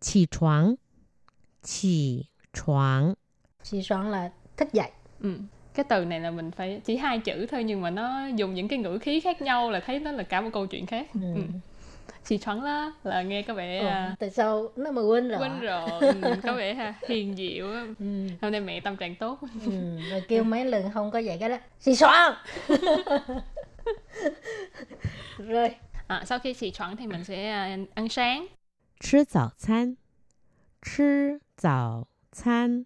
[0.00, 0.74] Chỉ choáng.
[1.62, 3.14] Chỉ choáng.
[3.62, 4.90] Chỉ choáng là thức dậy.
[5.20, 5.34] Ừ.
[5.74, 8.68] Cái từ này là mình phải chỉ hai chữ thôi nhưng mà nó dùng những
[8.68, 11.06] cái ngữ khí khác nhau là thấy nó là cả một câu chuyện khác.
[11.14, 11.34] Ừ.
[11.34, 11.42] Ừ
[12.24, 12.62] chị choáng
[13.04, 16.54] là nghe có vẻ ừ, tại sao nó mà quên rồi quên rồi ừ, có
[16.54, 17.66] vẻ ha hiền diệu
[17.98, 18.28] ừ.
[18.42, 19.70] hôm nay mẹ tâm trạng tốt ừ,
[20.10, 22.34] rồi kêu mấy lần không có vậy cái đó chị choáng
[25.38, 25.70] rồi
[26.06, 28.46] à, sau khi chị choáng thì mình sẽ à, ăn sáng
[28.99, 29.95] 吃早餐，
[30.81, 32.85] 吃早餐，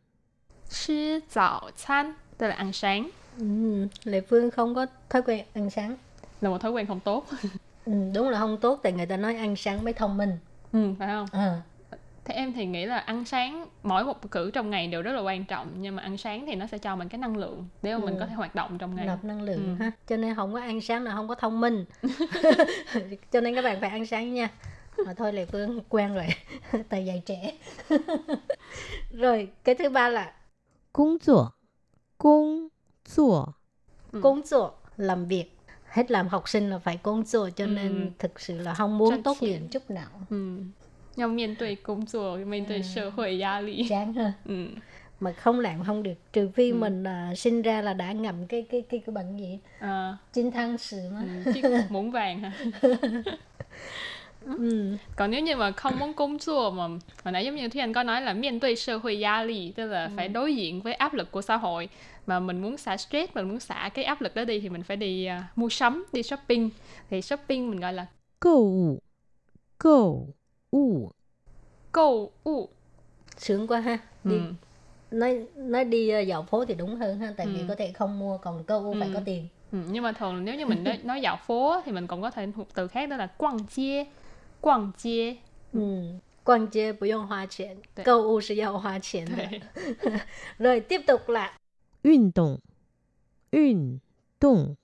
[0.69, 3.87] 吃早餐tức là ăn sáng ừ.
[4.03, 5.97] Lệ Phương không có thói quen ăn sáng.
[6.41, 7.25] là một thói quen không tốt
[7.85, 10.37] Ừ, đúng là không tốt tại người ta nói ăn sáng mới thông minh.
[10.71, 11.61] ừ, phải không À,
[12.25, 15.21] thế em thì nghĩ là ăn sáng mỗi một cử trong ngày đều rất là
[15.21, 17.93] quan trọng nhưng mà ăn sáng thì nó sẽ cho mình cái năng lượng để
[17.97, 18.19] mà mình Ừ.
[18.19, 19.83] có thể hoạt động trong ngày nạp năng lượng Ừ.
[19.83, 19.91] ha.
[20.07, 21.85] Cho nên không có ăn sáng là không có thông minh.
[23.31, 24.49] Cho nên các bạn phải ăn sáng nha.
[25.06, 26.26] mà thôi lệ phương quen rồi
[26.88, 27.52] từ dạy trẻ
[29.10, 30.32] rồi cái thứ ba là
[30.92, 31.44] công tác
[32.18, 32.68] công
[33.16, 33.44] tác
[34.12, 34.20] ừ.
[34.22, 35.44] công tác làm việc
[35.84, 37.66] hết làm học sinh là phải công tác cho ừ.
[37.66, 38.10] nên ừ.
[38.18, 40.58] thực sự là không muốn tốt nghiệp chút nào ừ.
[41.16, 42.82] Nhau miền tuổi công tác, miền tuổi ừ.
[42.94, 44.66] xã hội gia lý Chán ha ừ.
[45.20, 46.76] Mà không làm không được Trừ phi ừ.
[46.76, 50.16] mình uh, sinh ra là đã ngậm cái cái cái, cái bệnh gì à.
[50.32, 51.52] Chinh thăng sự mà ừ.
[51.52, 52.52] Chiếc muỗng vàng hả
[55.16, 56.88] Còn nếu như mà không muốn công chua mà
[57.24, 58.60] hồi nãy giống như Thúy có nói là miền
[59.02, 62.62] hội gia lì tức là phải đối diện với áp lực của xã hội。Mà mình
[62.62, 65.28] muốn xả stress mình muốn xả cái áp lực đó đi thì mình phải đi
[65.28, 66.70] uh, mua sắm đi shopping.
[67.10, 68.06] Thì shopping mình gọi là
[68.40, 68.98] cầu
[69.78, 70.28] cầu
[70.70, 71.10] u.
[71.92, 72.68] Cầu u.
[73.36, 73.98] Sướng quá ha.
[74.24, 74.42] Đi ừ.
[75.10, 77.52] nói nói đi à, dạo phố thì đúng hơn ha tại ừ.
[77.54, 79.14] vì có thể không mua còn câu u phải ừ.
[79.14, 79.48] có tiền.
[79.72, 82.30] Ừ, nhưng mà thường nếu như mình nói, nói dạo phố thì mình cũng có
[82.30, 84.04] thể thuộc từ khác đó là quăng chia
[84.63, 85.35] quăng chia
[85.73, 86.03] ừ.
[86.43, 88.03] Quan chế 不用花钱 Đấy.
[88.03, 89.61] 购物是要花钱的 Đấy.
[90.57, 91.53] rồi tiếp tục là
[92.01, 92.59] 运动，
[93.51, 93.99] 运
[94.39, 94.75] 动，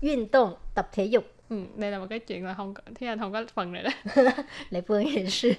[0.00, 3.18] 运动 tập thể dục ừ, đây là một cái chuyện là không có thế anh
[3.18, 3.90] không có phần này đó
[4.70, 5.52] Lệ Phương hiện sư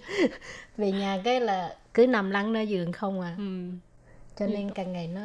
[0.77, 3.69] về nhà cái là cứ nằm lăn nơi giường không à ừ.
[4.39, 5.21] cho nên càng ngày nó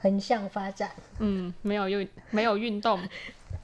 [0.00, 3.00] hình sang phát triển ừ, mấy ở yun, mấy ở yun động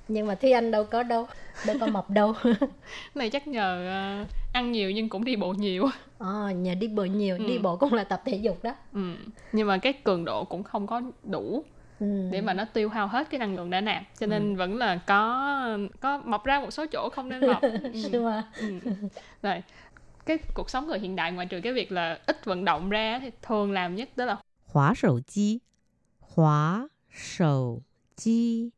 [0.08, 1.26] nhưng mà Thúy Anh đâu có đâu
[1.66, 2.34] đâu có mập đâu
[3.14, 6.88] này chắc nhờ ờ, ăn nhiều nhưng cũng đi bộ nhiều ờ à, nhờ đi
[6.88, 7.44] bộ nhiều ừ.
[7.48, 9.00] đi bộ cũng là tập thể dục đó ừ.
[9.52, 11.64] nhưng mà cái cường độ cũng không có đủ
[12.00, 12.06] Ừ.
[12.30, 14.58] để mà nó tiêu hao hết cái năng lượng đã nạp cho nên ừ.
[14.58, 17.62] vẫn là có có mọc ra một số chỗ không nên mọc
[18.12, 18.20] ừ.
[18.20, 18.52] mà.
[18.60, 18.66] ừ.
[19.42, 19.62] rồi
[20.26, 23.18] cái cuộc sống người hiện đại ngoài trừ cái việc là ít vận động ra
[23.22, 25.58] thì thường làm nhất đó là hóa sầu chi
[26.36, 27.82] Hóa sầu
[28.16, 28.70] chi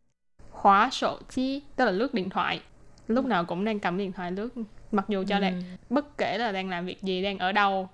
[0.50, 2.60] Hóa sầu chi Tức là lướt điện thoại
[3.08, 4.48] Lúc nào cũng đang cầm điện thoại lướt
[4.92, 5.44] Mặc dù cho ừ.
[5.90, 7.88] Bất kể là đang làm việc gì Đang ở đâu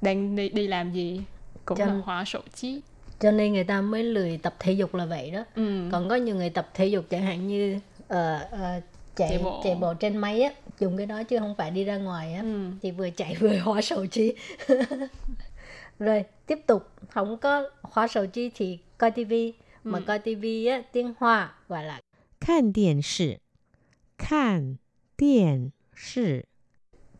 [0.00, 1.22] Đang đi, đi làm gì
[1.64, 2.80] Cũng cho, là hóa sầu chi
[3.20, 5.88] Cho nên người ta mới lười tập thể dục là vậy đó ừ.
[5.92, 8.18] Còn có nhiều người tập thể dục chẳng hạn như uh,
[8.54, 8.82] uh,
[9.16, 9.60] chạy chạy bộ.
[9.64, 12.42] chạy bộ trên máy á dùng cái đó chứ không phải đi ra ngoài á
[12.42, 12.70] ừ.
[12.82, 14.34] thì vừa chạy vừa hóa sầu chi
[15.98, 20.03] rồi tiếp tục không có hóa sầu chi thì coi tivi mà Ừ.
[20.07, 21.99] coi tivi á tiếng hoa gọi là
[22.39, 23.39] 看电视，
[24.17, 24.77] 看
[25.17, 26.45] 电视，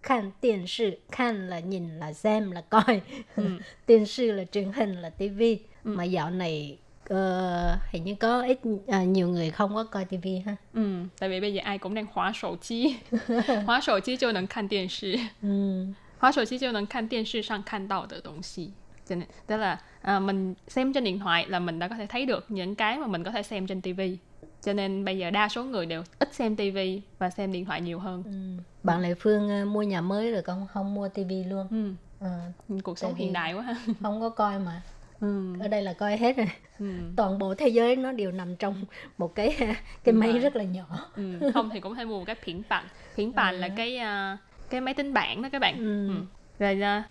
[0.02, 3.02] Khan điện sự Khan là nhìn là xem là coi
[3.36, 3.44] Ừ.
[3.88, 5.92] điện sự là truyền hình là tivi Ừ.
[5.92, 6.78] mà dạo này
[7.10, 11.30] ờ, hình như có ít à, nhiều người không có coi tivi ha Ừ, tại
[11.30, 12.96] vì bây giờ ai cũng đang hóa sổ chi.
[13.66, 15.20] hóa sổ chi 就能看电视。
[15.44, 15.94] ừ.
[16.20, 18.72] 滑手机就能看电视上看到的东西。
[19.11, 22.07] Cho nên, tức là à, mình xem trên điện thoại là mình đã có thể
[22.07, 24.19] thấy được những cái mà mình có thể xem trên tivi.
[24.63, 27.81] Cho nên bây giờ đa số người đều ít xem tivi và xem điện thoại
[27.81, 28.23] nhiều hơn.
[28.25, 28.63] Ừ.
[28.83, 31.95] bạn Lệ Phương ờ, mua nhà mới rồi con không mua tivi luôn Ừ.
[32.21, 32.39] Ờ,
[32.83, 33.75] Cuộc sống hiện đại quá ha.
[34.03, 34.83] không có coi mà
[35.21, 35.55] Ừ.
[35.61, 36.47] ở đây là coi hết rồi
[36.79, 36.87] Ừ.
[37.17, 38.85] toàn bộ thế giới nó đều nằm trong
[39.19, 39.57] một cái
[40.05, 41.51] cái máy rất là nhỏ Ừ.
[41.55, 42.87] Không thì cũng thể mua một cái phiến bản.
[43.15, 44.39] Phiến bản là cái à,
[44.71, 45.77] cái máy tính bảng đó các bạn.
[45.79, 46.09] Ừ.
[46.09, 46.15] Ừ.
[46.59, 47.03] Rồi à,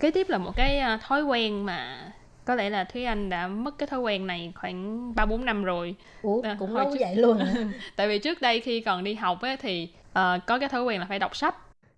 [0.00, 2.12] kế tiếp là một cái à, thói quen mà
[2.44, 5.64] có lẽ là Thúy Anh đã mất cái thói quen này khoảng 3 4 năm
[5.64, 5.94] rồi.
[6.22, 7.54] Ủa, À, cũng hồi lâu trước- vậy luôn hả?
[7.96, 11.00] Tại vì trước đây khi còn đi học ấy, thì ờ, có cái thói quen
[11.00, 11.54] là phải đọc sách.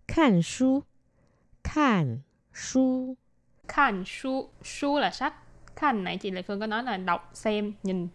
[0.09, 0.83] 看书，
[1.63, 2.19] 看
[2.55, 3.15] 书，
[3.69, 5.35] Khan su, su là sách.
[5.77, 8.09] Khan nãy chị Lệ Phương có nói là đọc, xem, nhìn.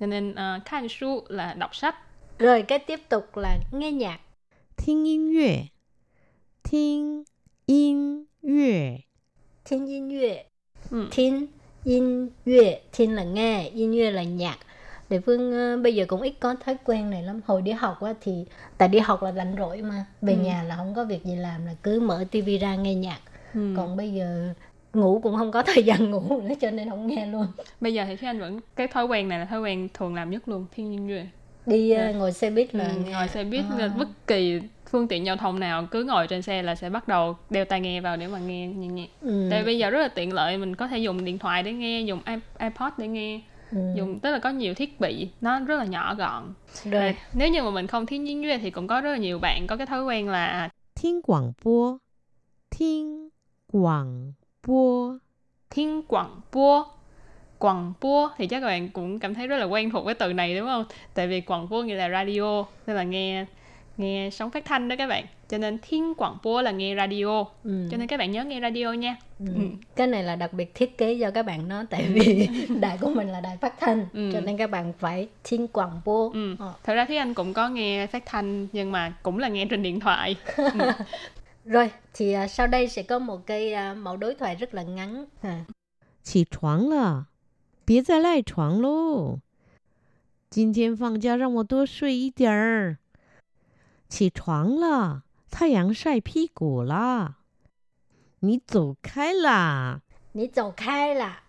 [0.00, 1.94] Cho nên uh, khan su là đọc sách.
[2.38, 4.18] rồi cái tiếp tục là nghe nhạc
[4.76, 5.68] 听音乐，
[6.62, 7.24] 听
[7.66, 9.04] 音乐，
[9.64, 10.36] thiên yên乐
[10.90, 11.08] Ừ.
[11.10, 11.46] thiên
[11.84, 14.58] yên乐thiên là nghe yên乐là nhạc
[15.10, 18.00] Địa phương ờ, bây giờ cũng ít có thói quen này lắm hồi đi học
[18.02, 18.44] á thì
[18.78, 20.38] tại đi học là rảnh rỗi mà về Ừ.
[20.40, 23.18] nhà là không có việc gì làm là cứ mở tivi ra nghe nhạc
[23.54, 23.74] Ừ.
[23.76, 24.54] còn bây giờ
[24.94, 27.46] ngủ cũng không có thời gian ngủ nữa cho nên không nghe luôn
[27.80, 30.30] Bây giờ thì Thúy Anh vẫn cái thói quen này là thói quen thường làm
[30.30, 30.66] nhất luôn.
[30.76, 31.20] Thiên nhiên duy.
[31.66, 32.12] đi ờ, Dạ.
[32.18, 33.76] ngồi xe buýt là Ừ, nghe ngồi xe buýt À.
[33.78, 34.60] là bất kỳ
[34.93, 37.81] phương tiện giao thông nào cứ ngồi trên xe là sẽ bắt đầu đeo tai
[37.81, 39.47] nghe vào để mà nghe nhạc nhạc ừ.
[39.51, 42.01] tại bây giờ rất là tiện lợi mình có thể dùng điện thoại để nghe
[42.01, 42.21] dùng
[42.59, 43.77] ipod để nghe ừ.
[43.95, 46.53] dùng tức là có nhiều thiết bị nó rất là nhỏ gọn
[46.83, 47.15] Rồi.
[47.33, 49.67] Nếu như mà mình không thiên nhiên duyên thì cũng có rất là nhiều bạn
[49.67, 51.97] có cái thói quen là thiên quảng bố
[52.71, 53.29] thiên
[53.71, 54.33] quảng
[54.67, 55.13] bố
[55.69, 56.85] thiên quảng bố
[57.59, 60.33] quảng bố thì chắc các bạn cũng cảm thấy rất là quen thuộc cái từ
[60.33, 60.85] này đúng không?
[61.13, 63.45] Tại vì quảng bố nghĩa là radio nên là nghe
[63.96, 67.44] nghe sóng phát thanh đó các bạn cho nên thiên quảng bua là nghe radio
[67.64, 67.88] ừ.
[67.90, 69.46] cho nên các bạn nhớ nghe radio nha Ừ.
[69.54, 69.60] Ừ.
[69.96, 72.48] cái này là đặc biệt thiết kế cho các bạn đó tại vì
[72.80, 74.30] đài của mình là đài phát thanh Ừ.
[74.32, 76.56] cho nên các bạn phải thiên quảng bố ừ.
[76.58, 76.72] Ờ.
[76.84, 79.82] thật ra thì anh cũng có nghe phát thanh nhưng mà cũng là nghe trên
[79.82, 80.36] điện thoại
[81.64, 84.82] rồi thì à, sau đây sẽ có một cái à, mẫu đối thoại rất là
[84.82, 85.64] ngắn à.
[86.24, 87.28] 起床了，
[87.86, 89.38] 别再赖床喽。
[90.50, 92.98] 今天放假，让我多睡一点儿。
[94.12, 97.36] 起床了，太阳晒屁股啦。
[98.40, 100.00] 你走开啦！
[100.34, 101.42] Ní dầu khai là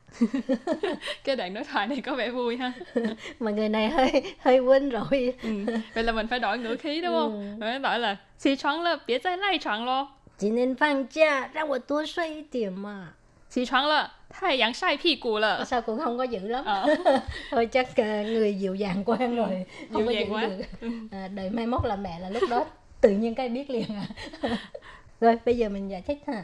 [1.24, 2.74] cái đoạn đối thoại này có vẻ vui ha
[3.40, 5.66] mà người này hơi hơi quên rồi ừ.
[5.94, 7.40] vậy là mình phải đổi ngữ khí đúng không Ừ.
[7.40, 13.10] mình phải đổi là xì choáng là biết再赖床咯 chỉ nên放假让我多睡一点嘛
[13.50, 15.66] 起床了，太阳晒屁股了。
[15.66, 16.96] sao cũng không có dữ lắm Ờ.
[17.52, 20.42] thôi chắc à, người dịu dàng quen rồi không Dịu có dàng giữ quá.
[20.42, 20.64] được
[21.12, 22.66] à, đợi mai mốt là mẹ là lúc đó
[23.02, 24.06] tự nhiên cái biết liền à
[25.22, 26.44] rồi bây giờ mình giải thích ha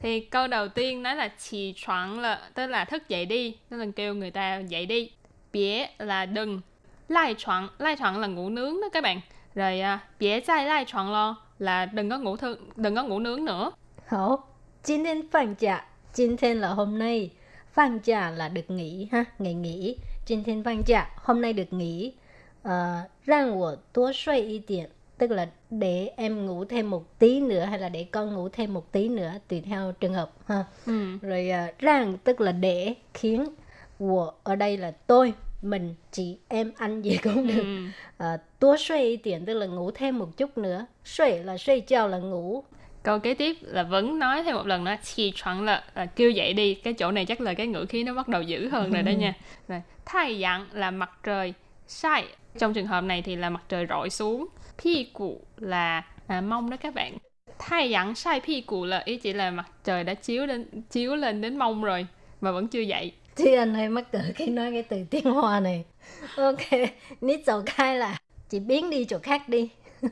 [0.00, 4.30] Thì câu đầu tiên nói là起床了, tức là thức dậy đi, tức là kêu người
[4.30, 5.10] ta dậy đi.
[5.52, 6.60] Bie là đừng.
[7.08, 9.20] Lai床, lai床là ngủ nướng đó các bạn.
[9.54, 13.72] Rồi à, bie再赖床lo là đừng có ngủ thư, đừng có ngủ nướng nữa.
[14.06, 14.48] 好
[14.82, 15.84] 今天放假
[16.15, 17.31] Jin Thiên là hôm nay,
[17.75, 19.97] Vang Trà là được nghỉ ha, ngày nghỉ.
[20.27, 22.13] Jin Thiên Vang Trà hôm nay được nghỉ.
[22.63, 22.71] Uh,
[23.27, 24.63] Rang wo tuo shui
[25.17, 28.73] tức là để em ngủ thêm một tí nữa hay là để con ngủ thêm
[28.73, 30.65] một tí nữa tùy theo trường hợp ha.
[30.85, 31.17] Ừ.
[31.21, 33.45] Rồi uh, tức là để khiến
[33.99, 37.41] của ở đây là tôi mình chị em anh gì cũng ừ.
[37.41, 37.77] được ừ.
[38.17, 42.07] à, tua suy tiền tức là ngủ thêm một chút nữa suy là suy chào
[42.07, 42.63] là ngủ
[43.09, 46.29] câu kế tiếp là vẫn nói thêm một lần nữa chỉ chuẩn là, là kêu
[46.29, 48.91] dậy đi cái chỗ này chắc là cái ngữ khí nó bắt đầu dữ hơn
[48.91, 49.33] rồi đó nha.
[49.67, 51.53] Rồi thay dạng là mặt trời
[51.87, 52.25] sai.
[52.59, 54.47] Trong trường hợp này thì là mặt trời rọi xuống.
[54.83, 57.17] Pi cụ là à, mông đó các bạn.
[57.59, 61.15] Thay dạng sai pi cụ là ý chỉ là mặt trời đã chiếu lên chiếu
[61.15, 62.07] lên đến mông rồi.
[62.41, 63.11] Mà vẫn chưa dậy.
[63.35, 65.85] Thì anh hơi mắc cỡ khi nói cái từ tiếng hoa này.
[66.37, 66.71] Ok
[67.21, 68.17] nít dầu khai là
[68.49, 69.69] chị biến đi chỗ khác đi.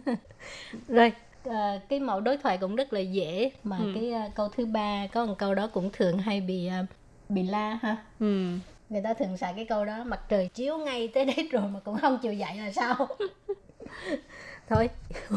[0.87, 1.11] Rồi
[1.51, 3.85] à, cái mẫu đối thoại cũng rất là dễ mà Ừ.
[3.95, 6.85] cái à, câu thứ ba có một câu đó cũng thường hay bị à,
[7.29, 8.47] bị la ha Ừ.
[8.89, 11.79] người ta thường xài cái câu đó mặt trời chiếu ngay tới đấy rồi mà
[11.79, 12.95] cũng không chịu dậy là sao
[14.69, 14.89] thôi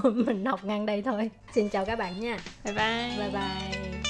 [0.14, 3.16] mình học ngang đây thôi xin chào các bạn nha Bye bye.
[3.18, 4.09] bye bye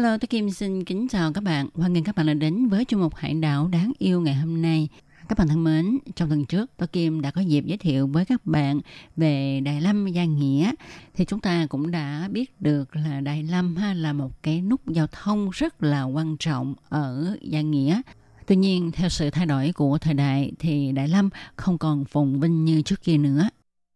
[0.00, 1.68] Hello, tôi Kim xin kính chào các bạn.
[1.74, 4.62] Hoan nghênh các bạn đã đến với chương mục Hải đảo đáng yêu ngày hôm
[4.62, 4.88] nay.
[5.28, 8.24] Các bạn thân mến, trong tuần trước, tôi Kim đã có dịp giới thiệu với
[8.24, 8.80] các bạn
[9.16, 10.72] về Đại Lâm Gia Nghĩa.
[11.14, 14.80] Thì chúng ta cũng đã biết được là Đại Lâm ha, là một cái nút
[14.86, 18.00] giao thông rất là quan trọng ở Gia Nghĩa.
[18.46, 22.40] Tuy nhiên, theo sự thay đổi của thời đại thì Đại Lâm không còn phồn
[22.40, 23.48] vinh như trước kia nữa.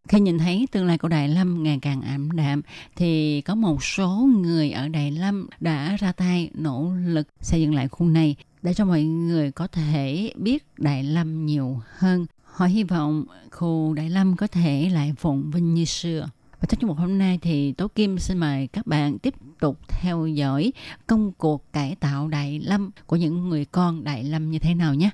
[0.08, 2.62] Khi nhìn thấy tương lai của Đại Lâm ngày càng ảm đạm,
[2.96, 7.74] thì có một số người ở Đại Lâm đã ra tay nỗ lực xây dựng
[7.74, 12.26] lại khu này để cho mọi người có thể biết Đại Lâm nhiều hơn.
[12.44, 16.28] Họ hy vọng khu Đại Lâm có thể lại phồn vinh như xưa.
[16.60, 20.26] Và trong một hôm nay thì Tố Kim xin mời các bạn tiếp tục theo
[20.26, 20.72] dõi
[21.06, 24.94] công cuộc cải tạo Đại Lâm của những người con Đại Lâm như thế nào
[24.94, 25.10] nhé.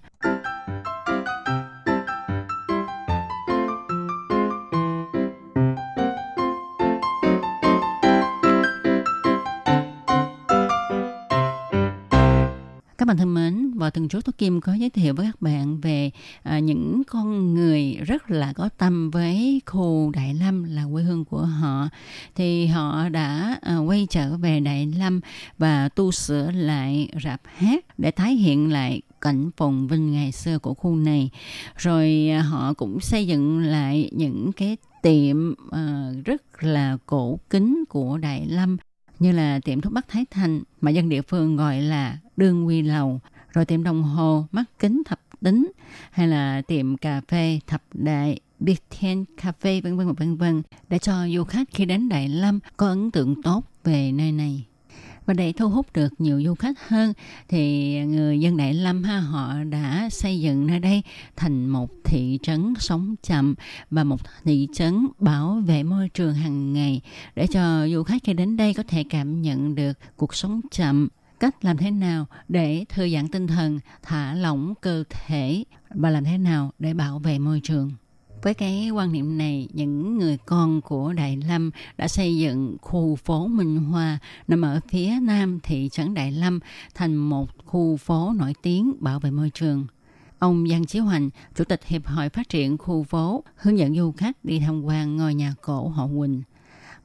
[13.00, 15.80] Các bạn thân mến, và từng chú Tố Kim có giới thiệu với các bạn
[15.80, 16.10] về
[16.42, 21.24] à, những con người rất là có tâm với khu Đại Lâm là quê hương
[21.24, 21.88] của họ.
[22.34, 25.20] Thì họ đã à, quay trở về Đại Lâm
[25.58, 30.58] và tu sửa lại rạp hát để tái hiện lại cảnh phồn vinh ngày xưa
[30.58, 31.30] của khu này.
[31.76, 37.84] Rồi à, họ cũng xây dựng lại những cái tiệm à, rất là cổ kính
[37.88, 38.76] của Đại Lâm
[39.18, 42.82] như là tiệm thuốc Bắc Thái Thành mà dân địa phương gọi là đường Quy
[42.82, 43.20] Lầu,
[43.52, 45.72] rồi tiệm đồng hồ mắt kính thập tính
[46.10, 50.98] hay là tiệm cà phê thập đại Big Ten Cafe vân vân vân vân để
[50.98, 54.64] cho du khách khi đến Đại Lâm có ấn tượng tốt về nơi này.
[55.26, 57.12] Và để thu hút được nhiều du khách hơn
[57.48, 61.02] thì người dân Đại Lâm ha họ đã xây dựng nơi đây
[61.36, 63.54] thành một thị trấn sống chậm
[63.90, 67.00] và một thị trấn bảo vệ môi trường hàng ngày
[67.34, 71.08] để cho du khách khi đến đây có thể cảm nhận được cuộc sống chậm
[71.40, 76.24] cách làm thế nào để thư giãn tinh thần, thả lỏng cơ thể và làm
[76.24, 77.92] thế nào để bảo vệ môi trường.
[78.42, 83.16] Với cái quan niệm này, những người con của Đại Lâm đã xây dựng khu
[83.16, 86.60] phố Minh Hoa nằm ở phía nam thị trấn Đại Lâm
[86.94, 89.86] thành một khu phố nổi tiếng bảo vệ môi trường.
[90.38, 94.12] Ông Giang Chí Hoành, Chủ tịch Hiệp hội Phát triển khu phố, hướng dẫn du
[94.12, 96.42] khách đi tham quan ngôi nhà cổ họ Quỳnh.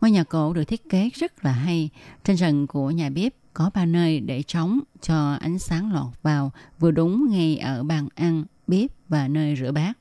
[0.02, 1.90] Ngôi nhà cổ được thiết kế rất là hay.
[2.24, 6.52] Trên sân của nhà bếp có ba nơi để trống cho ánh sáng lọt vào,
[6.80, 9.94] vừa đúng ngay ở bàn ăn, bếp và nơi rửa bát.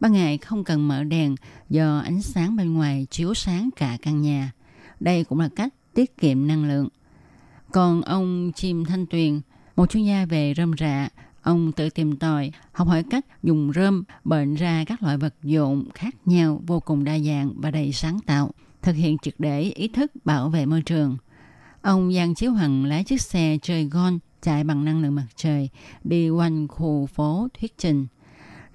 [0.00, 1.34] Ban ngày không cần mở đèn
[1.70, 4.52] do ánh sáng bên ngoài chiếu sáng cả căn nhà.
[5.00, 6.88] Đây cũng là cách tiết kiệm năng lượng.
[7.72, 9.40] Còn ông Chim Thanh Tuyền,
[9.76, 11.08] một chuyên gia về rơm rạ,
[11.42, 15.88] ông tự tìm tòi, học hỏi cách dùng rơm bệnh ra các loại vật dụng
[15.94, 18.50] khác nhau vô cùng đa dạng và đầy sáng tạo,
[18.82, 21.16] thực hiện triệt để ý thức bảo vệ môi trường.
[21.82, 25.68] Ông Giang Chiếu Hằng lái chiếc xe chơi gon chạy bằng năng lượng mặt trời
[26.04, 28.06] đi quanh khu phố thuyết trình.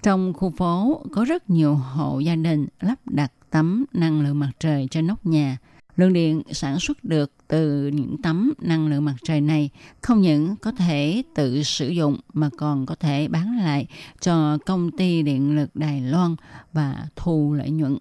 [0.02, 4.50] Trong khu phố có rất nhiều hộ gia đình lắp đặt tấm năng lượng mặt
[4.58, 5.58] trời trên nóc nhà.
[5.96, 9.70] Lượng điện sản xuất được từ những tấm năng lượng mặt trời này
[10.02, 13.86] không những có thể tự sử dụng mà còn có thể bán lại
[14.20, 16.36] cho công ty điện lực Đài Loan
[16.72, 17.98] và thu lợi nhuận.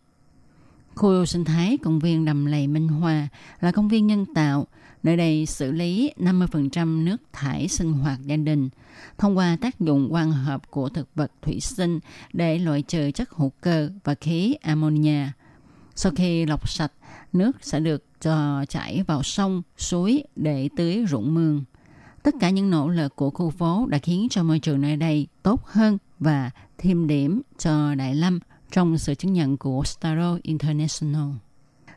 [0.95, 3.27] Khu sinh thái công viên Đầm Lầy Minh Hòa
[3.59, 4.67] là công viên nhân tạo.
[5.03, 8.69] Nơi đây xử lý 50% nước thải sinh hoạt gia đình
[9.17, 11.99] thông qua tác dụng quang hợp của thực vật thủy sinh
[12.33, 15.27] để loại trừ chất hữu cơ và khí ammonia.
[15.95, 16.91] Sau khi lọc sạch,
[17.33, 21.63] nước sẽ được cho chảy vào sông, suối để tưới ruộng mương.
[22.23, 25.27] Tất cả những nỗ lực của khu phố đã khiến cho môi trường nơi đây
[25.43, 28.39] tốt hơn và thêm điểm cho Đại Lâm
[28.71, 31.29] trong sự chứng nhận của Staro International.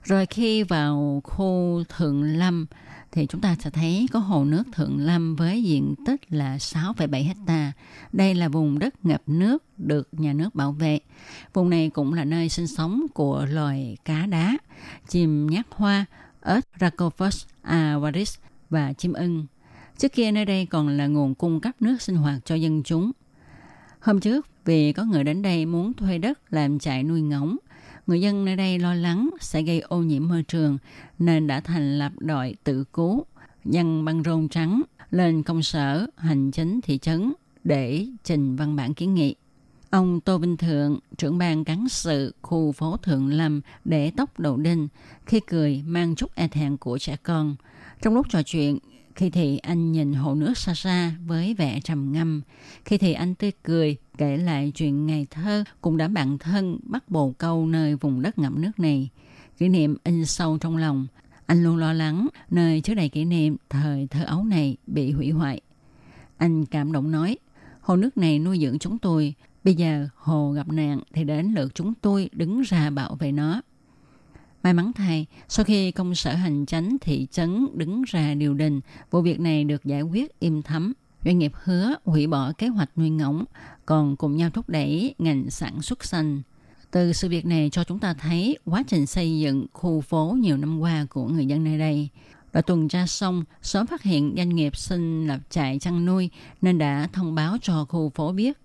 [0.02, 2.66] Rồi khi vào khu Thượng Lâm
[3.12, 7.24] thì chúng ta sẽ thấy có hồ nước Thượng Lâm với diện tích là 6,7
[7.24, 7.72] hecta.
[8.12, 10.98] Đây là vùng đất ngập nước được nhà nước bảo vệ.
[11.52, 14.58] Vùng này cũng là nơi sinh sống của loài cá đá,
[15.08, 16.04] chim nhát hoa,
[16.44, 18.34] ếch Racophus avaris
[18.70, 19.46] và chim ưng.
[19.98, 23.12] Trước kia nơi đây còn là nguồn cung cấp nước sinh hoạt cho dân chúng.
[24.00, 27.56] Hôm trước, vì có người đến đây muốn thuê đất làm trại nuôi ngỗng,
[28.06, 30.78] người dân nơi đây lo lắng sẽ gây ô nhiễm môi trường
[31.18, 33.24] nên đã thành lập đội tự cứu
[33.64, 37.32] dân băng rôn trắng lên công sở hành chính thị trấn
[37.64, 39.34] để trình văn bản kiến nghị.
[39.90, 44.56] Ông Tô Vinh Thượng, trưởng ban cán sự khu phố Thượng Lâm để tóc đầu
[44.56, 44.88] đinh,
[45.26, 47.56] khi cười mang chút e thẹn của trẻ con.
[48.02, 48.78] Trong lúc trò chuyện,
[49.16, 52.42] khi thì anh nhìn hồ nước xa xa với vẻ trầm ngâm.
[52.84, 57.10] Khi thì anh tươi cười kể lại chuyện ngày thơ cùng đám bạn thân bắt
[57.10, 59.08] bồ câu nơi vùng đất ngậm nước này.
[59.58, 61.06] Kỷ niệm in sâu trong lòng.
[61.46, 65.30] Anh luôn lo lắng nơi chứa đầy kỷ niệm thời thơ ấu này bị hủy
[65.30, 65.60] hoại.
[66.36, 67.38] Anh cảm động nói,
[67.80, 69.34] hồ nước này nuôi dưỡng chúng tôi.
[69.64, 73.60] Bây giờ hồ gặp nạn thì đến lượt chúng tôi đứng ra bảo vệ nó.
[74.66, 78.80] May mắn thay, sau khi công sở hành chánh thị trấn đứng ra điều đình,
[79.10, 80.92] vụ việc này được giải quyết im thấm.
[81.24, 83.44] Doanh nghiệp hứa hủy bỏ kế hoạch nuôi ngỗng,
[83.86, 86.42] còn cùng nhau thúc đẩy ngành sản xuất xanh.
[86.90, 90.56] Từ sự việc này cho chúng ta thấy quá trình xây dựng khu phố nhiều
[90.56, 92.08] năm qua của người dân nơi đây.
[92.52, 96.30] Và tuần tra xong, sớm phát hiện doanh nghiệp xin lập trại chăn nuôi
[96.62, 98.58] nên đã thông báo cho khu phố biết.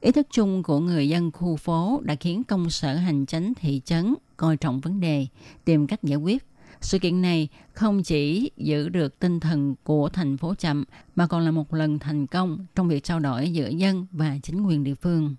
[0.00, 3.80] Ý thức chung của người dân khu phố đã khiến công sở hành chánh thị
[3.84, 5.26] trấn coi trọng vấn đề,
[5.64, 6.46] tìm cách giải quyết.
[6.80, 10.84] Sự kiện này không chỉ giữ được tinh thần của thành phố chậm
[11.16, 14.66] mà còn là một lần thành công trong việc trao đổi giữa dân và chính
[14.66, 15.34] quyền địa phương.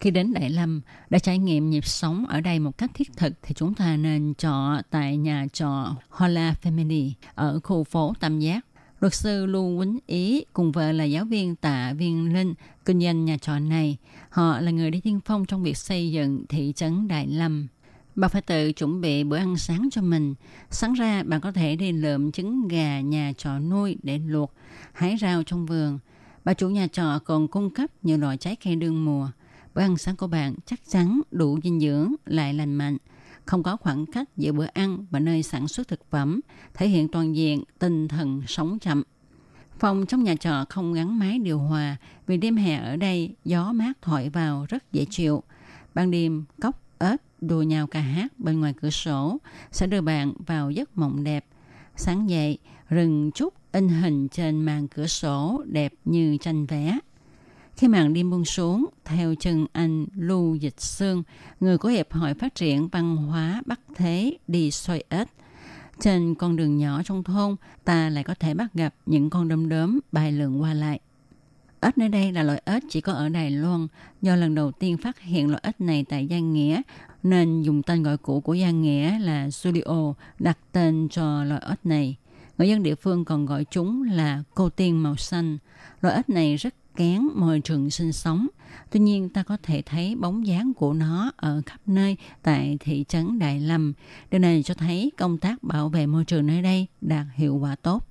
[0.00, 0.80] Khi đến Đại Lâm,
[1.10, 4.34] đã trải nghiệm nhịp sống ở đây một cách thiết thực thì chúng ta nên
[4.34, 8.66] trọ tại nhà trọ Hola Family ở khu phố Tam Giác.
[9.00, 13.24] Luật sư Lưu Quýnh Ý cùng vợ là giáo viên Tạ Viên Linh kinh doanh
[13.24, 13.96] nhà trọ này.
[14.30, 17.68] Họ là người đi tiên phong trong việc xây dựng thị trấn Đại Lâm.
[18.14, 20.34] Bạn phải tự chuẩn bị bữa ăn sáng cho mình.
[20.70, 24.54] Sáng ra bạn có thể đi lượm trứng gà nhà trọ nuôi để luộc,
[24.92, 25.98] hái rau trong vườn.
[26.44, 29.28] Bà chủ nhà trọ còn cung cấp nhiều loại trái cây đương mùa.
[29.74, 32.96] Bữa ăn sáng của bạn chắc chắn đủ dinh dưỡng, lại lành mạnh.
[33.50, 36.40] Không có khoảng cách giữa bữa ăn và nơi sản xuất thực phẩm,
[36.74, 39.02] thể hiện toàn diện tinh thần sống chậm.
[39.78, 41.96] Phòng trong nhà trọ không gắn máy điều hòa
[42.26, 45.42] vì đêm hè ở đây gió mát thổi vào rất dễ chịu.
[45.94, 49.38] Ban đêm cốc ếch đùa nhau ca hát bên ngoài cửa sổ
[49.70, 51.46] sẽ đưa bạn vào giấc mộng đẹp.
[51.96, 56.98] Sáng dậy, rừng trúc in hình trên màn cửa sổ đẹp như tranh vẽ.
[57.80, 61.22] Khi màn đêm buông xuống, theo chân anh Lưu Dịch Sương,
[61.60, 65.28] người của Hiệp hội Phát triển Văn hóa Bắc Thế đi xoay ếch.
[66.00, 69.68] Trên con đường nhỏ trong thôn, ta lại có thể bắt gặp những con đom
[69.68, 71.00] đóm bay lượn qua lại.
[71.80, 73.86] Ếch nơi đây là loại ếch chỉ có ở Đài Loan.
[74.22, 76.82] Do lần đầu tiên phát hiện loại ếch này tại Giang Nghĩa,
[77.22, 81.86] nên dùng tên gọi cũ của Giang Nghĩa là Julio đặt tên cho loại ếch
[81.86, 82.16] này.
[82.58, 85.58] Người dân địa phương còn gọi chúng là cô tiên màu xanh.
[86.00, 88.46] Loại ếch này rất kén môi trường sinh sống.
[88.90, 93.04] Tuy nhiên ta có thể thấy bóng dáng của nó ở khắp nơi tại thị
[93.08, 93.92] trấn Đại Lâm.
[94.30, 97.76] Điều này cho thấy công tác bảo vệ môi trường nơi đây đạt hiệu quả
[97.76, 98.06] tốt.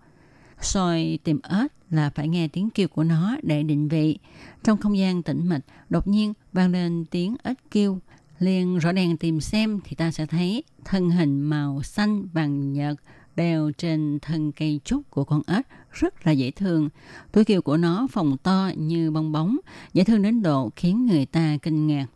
[0.62, 4.18] Soi tìm ếch là phải nghe tiếng kêu của nó để định vị.
[4.64, 8.00] Trong không gian tĩnh mịch, đột nhiên vang lên tiếng ếch kêu.
[8.40, 12.96] Liền rõ đèn tìm xem thì ta sẽ thấy thân hình màu xanh vàng nhợt
[13.36, 16.90] đều trên thân cây trúc của con ếch rất là dễ thương.
[17.32, 19.58] Túi kiều của nó phồng to như bong bóng,
[19.94, 22.08] dễ thương đến độ khiến người ta kinh ngạc.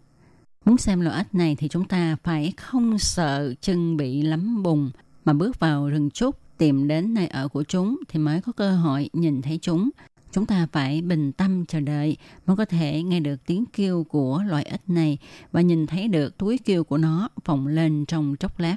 [0.65, 4.91] Muốn xem loại ếch này thì chúng ta phải không sợ chân bị lắm bùn
[5.25, 8.75] mà bước vào rừng trúc tìm đến nơi ở của chúng thì mới có cơ
[8.75, 9.89] hội nhìn thấy chúng.
[10.31, 14.43] Chúng ta phải bình tâm chờ đợi mới có thể nghe được tiếng kêu của
[14.47, 15.17] loài ếch này
[15.51, 18.75] và nhìn thấy được túi kêu của nó phồng lên trong chốc lát.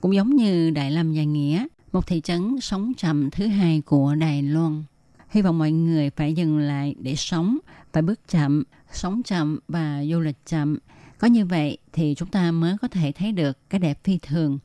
[0.00, 4.14] Cũng giống như Đại Lâm Gia Nghĩa, một thị trấn sống chậm thứ hai của
[4.14, 4.82] Đài Loan.
[5.30, 7.58] Hy vọng mọi người phải dừng lại để sống,
[7.92, 10.78] phải bước chậm, sống chậm và du lịch chậm.
[11.18, 14.58] Có như vậy thì chúng ta mới có thể thấy được cái đẹp phi thường.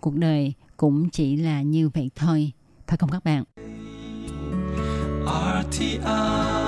[0.00, 2.52] Cuộc đời cũng chỉ là như vậy thôi.
[2.86, 3.44] Phải không các bạn?
[5.64, 6.65] RTI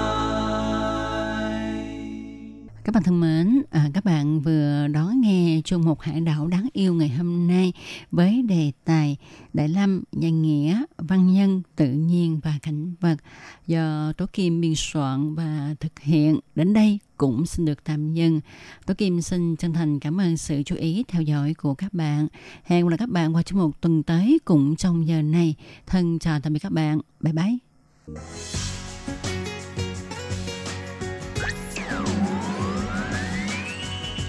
[2.89, 6.69] các bạn thân mến, à, các bạn vừa đón nghe chương mục Hải đảo đáng
[6.73, 7.73] yêu ngày hôm nay
[8.11, 9.17] với đề tài
[9.53, 13.17] Đại Lâm, Nhân Nghĩa, Văn Nhân, Tự nhiên và Cảnh vật
[13.67, 16.41] do Tố Kim biên soạn và thực hiện.
[16.55, 18.41] Đến đây cũng xin được tạm dừng.
[18.87, 22.29] Tố Kim xin chân thành cảm ơn sự chú ý theo dõi của các bạn.
[22.65, 25.55] Hẹn gặp lại các bạn vào chương mục tuần tới cũng trong giờ này.
[25.87, 27.01] Thân chào tạm biệt các bạn.
[27.21, 27.59] Bye bye.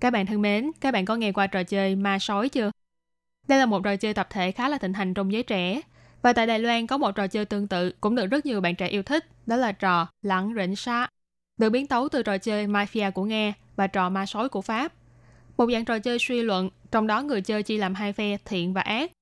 [0.00, 2.70] Các bạn thân mến, các bạn có nghe qua trò chơi ma sói chưa?
[3.48, 5.80] Đây là một trò chơi tập thể khá là thịnh hành trong giới trẻ.
[6.22, 8.74] Và tại Đài Loan có một trò chơi tương tự cũng được rất nhiều bạn
[8.74, 11.08] trẻ yêu thích, đó là trò lẳng rỉnh xa,
[11.58, 14.92] được biến tấu từ trò chơi Mafia của Nga và trò ma sói của Pháp.
[15.56, 18.72] Một dạng trò chơi suy luận, trong đó người chơi chia làm hai phe thiện
[18.72, 19.12] và ác.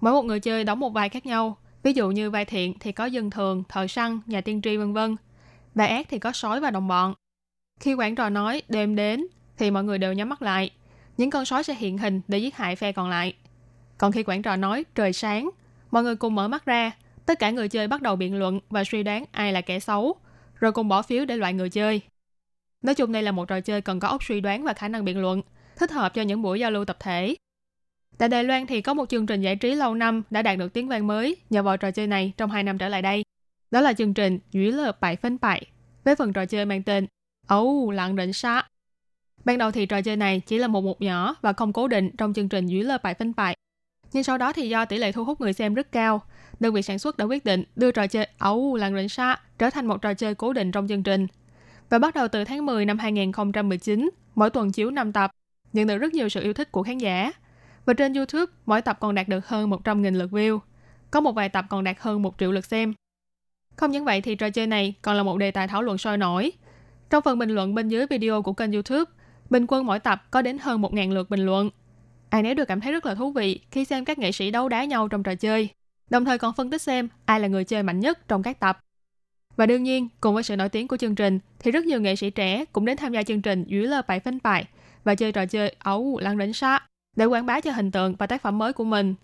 [0.00, 2.92] Mỗi một người chơi đóng một vai khác nhau, ví dụ như vai thiện thì
[2.92, 5.16] có dân thường, thợ săn, nhà tiên tri vân vân.
[5.74, 7.14] Vai ác thì có sói và đồng bọn.
[7.80, 9.26] Khi quản trò nói đêm đến
[9.58, 10.70] thì mọi người đều nhắm mắt lại.
[11.16, 13.34] Những con sói sẽ hiện hình để giết hại phe còn lại.
[13.98, 15.50] Còn khi quản trò nói trời sáng,
[15.90, 16.92] mọi người cùng mở mắt ra,
[17.26, 20.16] tất cả người chơi bắt đầu biện luận và suy đoán ai là kẻ xấu,
[20.60, 22.00] rồi cùng bỏ phiếu để loại người chơi.
[22.82, 25.04] Nói chung đây là một trò chơi cần có óc suy đoán và khả năng
[25.04, 25.42] biện luận,
[25.76, 27.34] thích hợp cho những buổi giao lưu tập thể.
[28.18, 30.72] Tại Đài Loan thì có một chương trình giải trí lâu năm đã đạt được
[30.72, 33.24] tiếng vang mới nhờ vào trò chơi này trong hai năm trở lại đây.
[33.70, 35.66] Đó là chương trình Dũy lơ bảy phân bảy
[36.04, 37.06] với phần trò chơi mang tên
[37.46, 38.62] Ấu lặng định sa.
[39.44, 42.10] Ban đầu thì trò chơi này chỉ là một mục nhỏ và không cố định
[42.18, 43.56] trong chương trình dưới lơ bài phân bài.
[44.12, 46.22] Nhưng sau đó thì do tỷ lệ thu hút người xem rất cao,
[46.60, 49.70] đơn vị sản xuất đã quyết định đưa trò chơi Ấu Làng định sa trở
[49.70, 51.26] thành một trò chơi cố định trong chương trình.
[51.90, 55.30] Và bắt đầu từ tháng 10 năm 2019, mỗi tuần chiếu 5 tập,
[55.72, 57.32] nhận được rất nhiều sự yêu thích của khán giả.
[57.84, 60.58] Và trên YouTube, mỗi tập còn đạt được hơn 100.000 lượt view.
[61.10, 62.94] Có một vài tập còn đạt hơn 1 triệu lượt xem.
[63.76, 66.18] Không những vậy thì trò chơi này còn là một đề tài thảo luận sôi
[66.18, 66.52] nổi.
[67.10, 69.04] Trong phần bình luận bên dưới video của kênh YouTube,
[69.50, 71.70] bình quân mỗi tập có đến hơn 1.000 lượt bình luận.
[72.30, 74.68] Ai nấy đều cảm thấy rất là thú vị khi xem các nghệ sĩ đấu
[74.68, 75.68] đá nhau trong trò chơi,
[76.10, 78.78] đồng thời còn phân tích xem ai là người chơi mạnh nhất trong các tập.
[79.56, 82.16] Và đương nhiên, cùng với sự nổi tiếng của chương trình, thì rất nhiều nghệ
[82.16, 84.64] sĩ trẻ cũng đến tham gia chương trình dưới lơ bài phân bài
[85.04, 86.80] và chơi trò chơi ấu lăng rỉnh xa
[87.16, 89.14] để quảng bá cho hình tượng và tác phẩm mới của mình.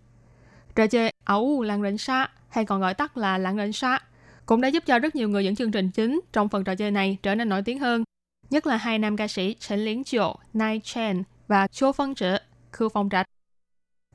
[0.74, 3.98] Trò chơi ấu lăng rỉnh xa hay còn gọi tắt là lăng rỉnh xa
[4.46, 6.90] cũng đã giúp cho rất nhiều người dẫn chương trình chính trong phần trò chơi
[6.90, 8.04] này trở nên nổi tiếng hơn.
[8.50, 12.42] Nhất là hai nam ca sĩ Trần Liên Triệu, Nai Chen và Châu Phân Trợ,
[12.72, 13.26] Khư Phong Trạch.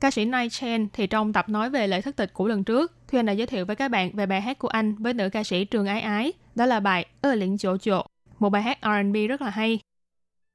[0.00, 2.92] Ca sĩ Nai Chen thì trong tập nói về lễ thất tịch của lần trước,
[3.08, 5.44] Thuyên đã giới thiệu với các bạn về bài hát của anh với nữ ca
[5.44, 8.02] sĩ Trường Ái Ái, đó là bài Ơ liễn Chỗ Chỗ,
[8.38, 9.80] một bài hát R&B rất là hay.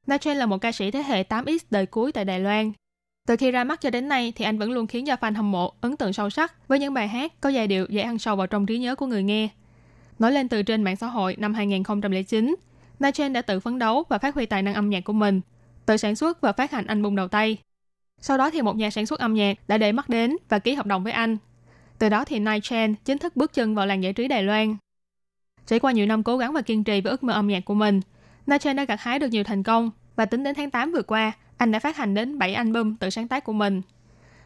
[0.07, 2.71] Nai Chen là một ca sĩ thế hệ 8X đời cuối tại Đài Loan.
[3.28, 5.51] Từ khi ra mắt cho đến nay thì anh vẫn luôn khiến cho fan hâm
[5.51, 8.36] mộ ấn tượng sâu sắc với những bài hát có giai điệu dễ ăn sâu
[8.36, 9.49] vào trong trí nhớ của người nghe.
[10.19, 12.55] Nói lên từ trên mạng xã hội năm 2009,
[13.00, 15.41] Na Chen đã tự phấn đấu và phát huy tài năng âm nhạc của mình,
[15.86, 17.58] tự sản xuất và phát hành album đầu tay.
[18.22, 20.74] Sau đó thì một nhà sản xuất âm nhạc đã để mắt đến và ký
[20.74, 21.38] hợp đồng với anh.
[22.00, 24.76] Từ đó thì Nai Chen chính thức bước chân vào làng giải trí Đài Loan.
[25.66, 27.74] Trải qua nhiều năm cố gắng và kiên trì với ước mơ âm nhạc của
[27.74, 28.02] mình,
[28.48, 31.02] Nai Chen đã gặt hái được nhiều thành công và tính đến tháng 8 vừa
[31.02, 33.82] qua, anh đã phát hành đến 7 album tự sáng tác của mình.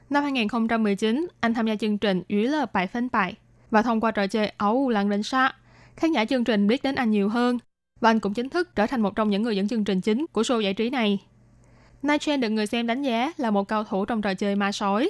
[0.10, 3.36] Năm 2019, anh tham gia chương trình Ủy lờ bài phân bài
[3.72, 5.52] và thông qua trò chơi ấu Lăng định sa,
[5.96, 7.60] khán giả chương trình biết đến anh nhiều hơn
[8.00, 10.26] và anh cũng chính thức trở thành một trong những người dẫn chương trình chính
[10.32, 11.20] của show giải trí này.
[12.02, 15.10] Nigel được người xem đánh giá là một cao thủ trong trò chơi ma sói.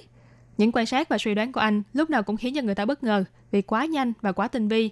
[0.58, 2.86] Những quan sát và suy đoán của anh lúc nào cũng khiến cho người ta
[2.86, 4.90] bất ngờ vì quá nhanh và quá tinh vi.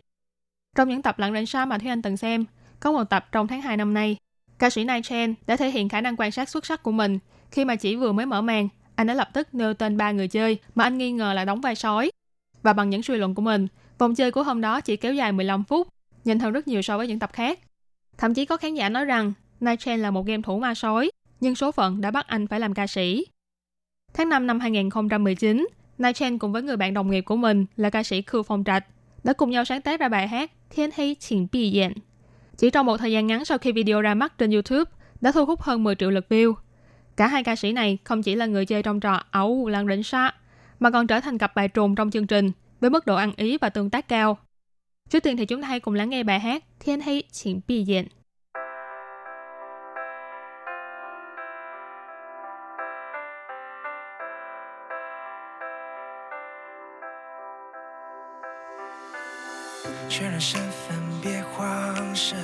[0.76, 2.46] Trong những tập lặng rảnh xa mà Thúy Anh từng xem,
[2.80, 4.18] có một tập trong tháng 2 năm nay,
[4.60, 7.20] ca sĩ Nigel đã thể hiện khả năng quan sát xuất sắc của mình
[7.52, 10.28] khi mà chỉ vừa mới mở màn, anh đã lập tức nêu tên ba người
[10.28, 12.12] chơi mà anh nghi ngờ là đóng vai sói.
[12.64, 13.68] Và bằng những suy luận của mình,
[13.98, 15.88] vòng chơi của hôm đó chỉ kéo dài 15 phút,
[16.26, 17.60] nhanh hơn rất nhiều so với những tập khác.
[18.18, 21.56] Thậm chí có khán giả nói rằng Nigel là một game thủ ma sói, nhưng
[21.56, 23.26] số phận đã bắt anh phải làm ca sĩ.
[24.14, 28.04] Tháng 5 năm 2019, Nigel cùng với người bạn đồng nghiệp của mình là ca
[28.04, 28.86] sĩ Khư Phong Trạch
[29.24, 31.92] đã cùng nhau sáng tác ra bài hát Thiên Hy Chỉnh Bì Diện.
[32.58, 34.92] Chỉ trong một thời gian ngắn sau khi video ra mắt trên YouTube,
[35.22, 36.54] đã thu hút hơn 10 triệu lượt view.
[37.18, 40.04] Cả hai ca sĩ này không chỉ là người chơi trong trò ẩu lăng rỉnh
[40.04, 40.32] xa
[40.80, 43.58] mà còn trở thành cặp bài trùng trong chương trình với mức độ ăn ý
[43.58, 44.38] và tương tác cao.
[45.11, 47.85] Trước tiên thì chúng ta hãy cùng lắng nghe bài hát Thiên Hy Chỉnh Bì
[47.85, 48.09] Diện.
[60.09, 62.39] 确认身份，别慌神，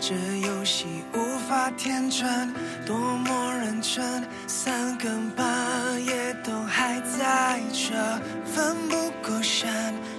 [0.00, 0.14] 这
[0.46, 2.54] 游戏无法天真，
[2.86, 5.44] 多么认真，三更半
[6.04, 8.31] 夜都还在这，奋不顾身，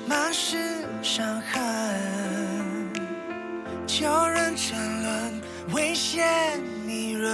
[0.07, 0.59] 满是
[1.03, 2.93] 伤痕，
[3.87, 5.41] 叫人沉沦，
[5.73, 7.31] 危险迷人。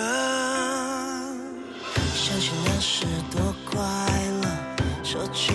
[2.14, 3.80] 想起那时多快
[4.42, 4.48] 乐，
[5.02, 5.54] 手牵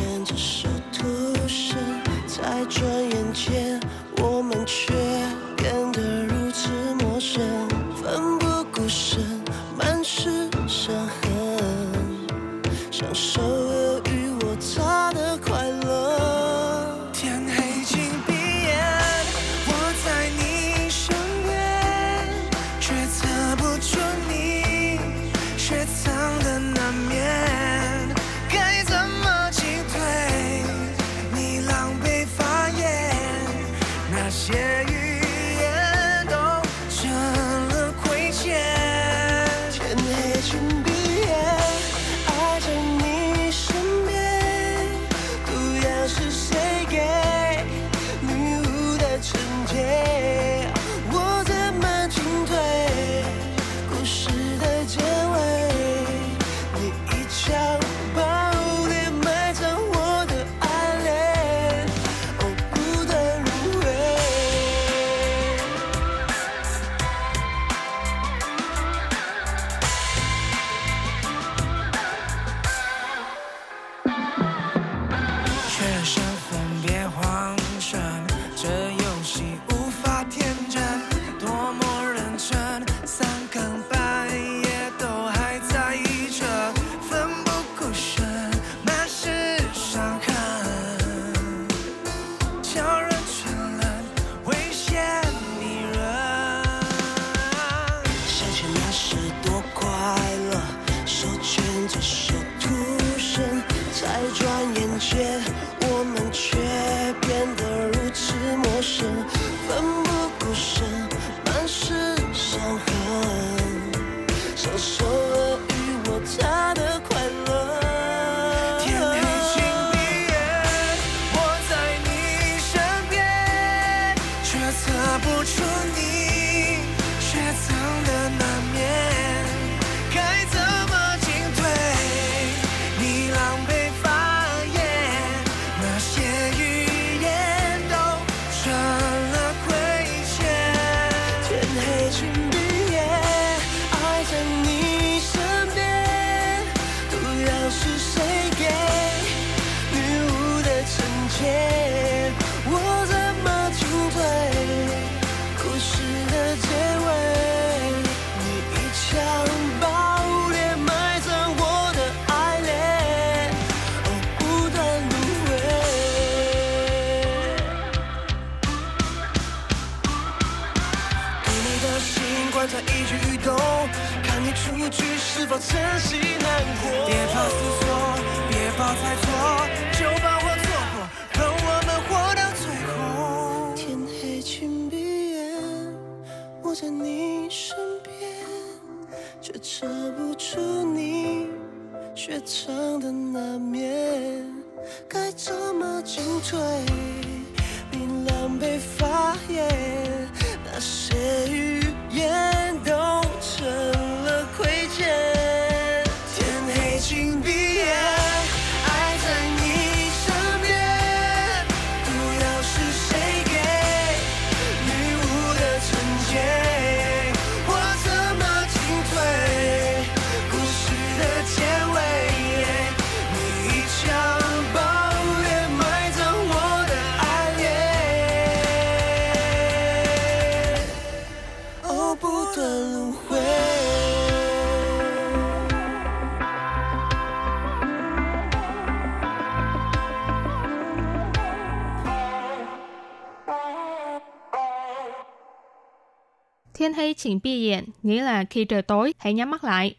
[247.26, 249.96] Thiên bi diện nghĩa là khi trời tối hãy nhắm mắt lại.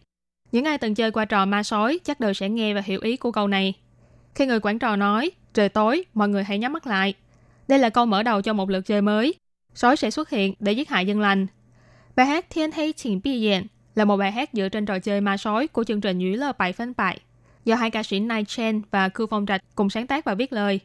[0.52, 3.16] Những ai từng chơi qua trò ma sói chắc đều sẽ nghe và hiểu ý
[3.16, 3.74] của câu này.
[4.34, 7.14] Khi người quản trò nói trời tối, mọi người hãy nhắm mắt lại.
[7.68, 9.34] Đây là câu mở đầu cho một lượt chơi mới.
[9.74, 11.46] Sói sẽ xuất hiện để giết hại dân lành.
[12.16, 15.20] Bài hát Thiên hay chỉnh bi diện là một bài hát dựa trên trò chơi
[15.20, 17.20] ma sói của chương trình Nhũy Lơ Bài Phân Bài
[17.64, 20.52] do hai ca sĩ night Chen và Cư Phong Trạch cùng sáng tác và viết
[20.52, 20.80] lời.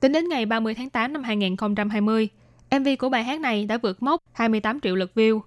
[0.00, 2.28] Tính đến ngày 30 tháng 8 năm 2020,
[2.70, 5.40] MV của bài hát này đã vượt mốc 28 triệu lượt view.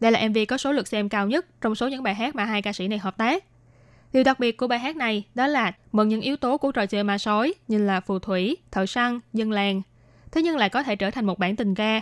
[0.00, 2.44] Đây là MV có số lượt xem cao nhất trong số những bài hát mà
[2.44, 3.44] hai ca sĩ này hợp tác.
[4.12, 6.86] Điều đặc biệt của bài hát này đó là mượn những yếu tố của trò
[6.86, 9.82] chơi ma sói như là phù thủy, thợ săn, dân làng.
[10.32, 12.00] Thế nhưng lại có thể trở thành một bản tình ca.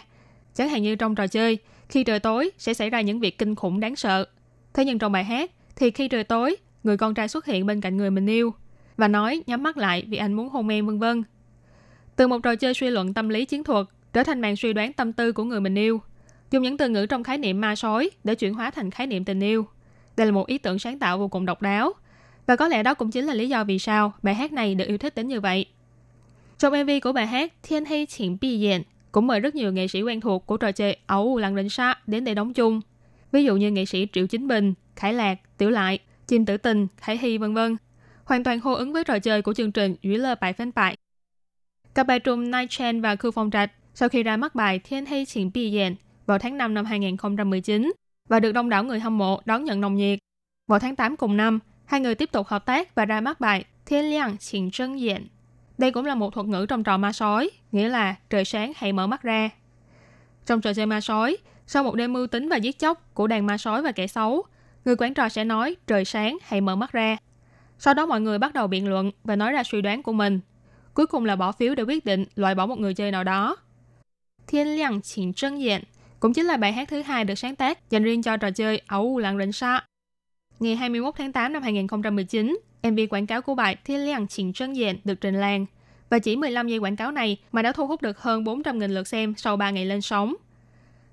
[0.54, 3.54] Chẳng hạn như trong trò chơi, khi trời tối sẽ xảy ra những việc kinh
[3.54, 4.26] khủng đáng sợ.
[4.74, 7.80] Thế nhưng trong bài hát thì khi trời tối, người con trai xuất hiện bên
[7.80, 8.54] cạnh người mình yêu
[8.96, 11.22] và nói nhắm mắt lại vì anh muốn hôn em vân vân.
[12.16, 14.92] Từ một trò chơi suy luận tâm lý chiến thuật trở thành màn suy đoán
[14.92, 16.00] tâm tư của người mình yêu.
[16.52, 19.24] Dùng những từ ngữ trong khái niệm ma sói để chuyển hóa thành khái niệm
[19.24, 19.66] tình yêu.
[20.16, 21.92] Đây là một ý tưởng sáng tạo vô cùng độc đáo.
[22.46, 24.84] Và có lẽ đó cũng chính là lý do vì sao bài hát này được
[24.88, 25.66] yêu thích đến như vậy.
[26.58, 28.82] Trong MV của bài hát Thiên Hay Chỉnh Bi Diện
[29.12, 31.94] cũng mời rất nhiều nghệ sĩ quen thuộc của trò chơi ấu Lăng rình sa
[32.06, 32.80] đến để đóng chung.
[33.32, 36.86] Ví dụ như nghệ sĩ Triệu Chính Bình, Khải Lạc, Tiểu Lại, Chim Tử Tình,
[36.96, 37.76] Khải Hy vân vân
[38.24, 40.96] hoàn toàn hô ứng với trò chơi của chương trình Dũy Lơ Bài Phên Bại.
[41.94, 45.06] Các bài trùm Night Chen và Khu Phong Trạch sau khi ra mắt bài Thiên
[45.06, 45.94] Hay Chỉnh Bi Diện
[46.32, 47.92] vào tháng 5 năm 2019
[48.28, 50.18] và được đông đảo người hâm mộ đón nhận nồng nhiệt.
[50.66, 53.64] Vào tháng 8 cùng năm, hai người tiếp tục hợp tác và ra mắt bài
[53.86, 55.26] Thiên Liang Chỉnh Trân Diện.
[55.78, 58.92] Đây cũng là một thuật ngữ trong trò ma sói, nghĩa là trời sáng hãy
[58.92, 59.50] mở mắt ra.
[60.46, 63.46] Trong trò chơi ma sói, sau một đêm mưu tính và giết chóc của đàn
[63.46, 64.42] ma sói và kẻ xấu,
[64.84, 67.16] người quản trò sẽ nói trời sáng hãy mở mắt ra.
[67.78, 70.40] Sau đó mọi người bắt đầu biện luận và nói ra suy đoán của mình.
[70.94, 73.56] Cuối cùng là bỏ phiếu để quyết định loại bỏ một người chơi nào đó.
[74.46, 75.82] Thiên Liang Chỉnh Trân Diện
[76.22, 78.82] cũng chính là bài hát thứ hai được sáng tác dành riêng cho trò chơi
[78.86, 79.84] Ấu lạng Rịnh Sa.
[80.60, 84.72] Ngày 21 tháng 8 năm 2019, MV quảng cáo của bài Thiên Liang Chỉnh Trân
[84.72, 85.66] Diện được trình làng
[86.10, 89.08] và chỉ 15 giây quảng cáo này mà đã thu hút được hơn 400.000 lượt
[89.08, 90.34] xem sau 3 ngày lên sóng.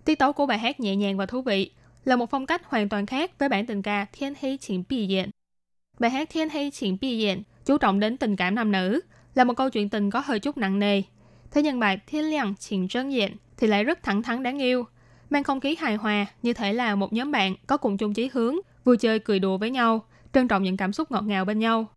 [0.05, 1.71] Tiết tấu của bài hát nhẹ nhàng và thú vị,
[2.05, 5.07] là một phong cách hoàn toàn khác với bản tình ca Thiên hy Chỉnh bì
[5.07, 5.29] Diện.
[5.99, 8.99] Bài hát Thiên hy Chỉnh bì Diện chú trọng đến tình cảm nam nữ,
[9.35, 11.01] là một câu chuyện tình có hơi chút nặng nề.
[11.51, 14.85] Thế nhưng bài Thiên Liang Chỉnh Trân Diện thì lại rất thẳng thắn đáng yêu,
[15.29, 18.29] mang không khí hài hòa như thể là một nhóm bạn có cùng chung chí
[18.33, 21.59] hướng, vui chơi cười đùa với nhau, trân trọng những cảm xúc ngọt ngào bên
[21.59, 21.87] nhau.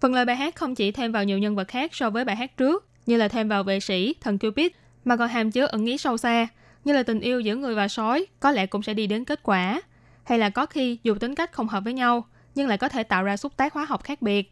[0.00, 2.36] Phần lời bài hát không chỉ thêm vào nhiều nhân vật khác so với bài
[2.36, 4.66] hát trước, như là thêm vào vệ sĩ, thần Cupid,
[5.04, 6.48] mà còn hàm chứa ẩn ý sâu xa,
[6.84, 9.40] như là tình yêu giữa người và sói có lẽ cũng sẽ đi đến kết
[9.42, 9.82] quả.
[10.24, 12.24] Hay là có khi dù tính cách không hợp với nhau,
[12.54, 14.50] nhưng lại có thể tạo ra xúc tác hóa học khác biệt.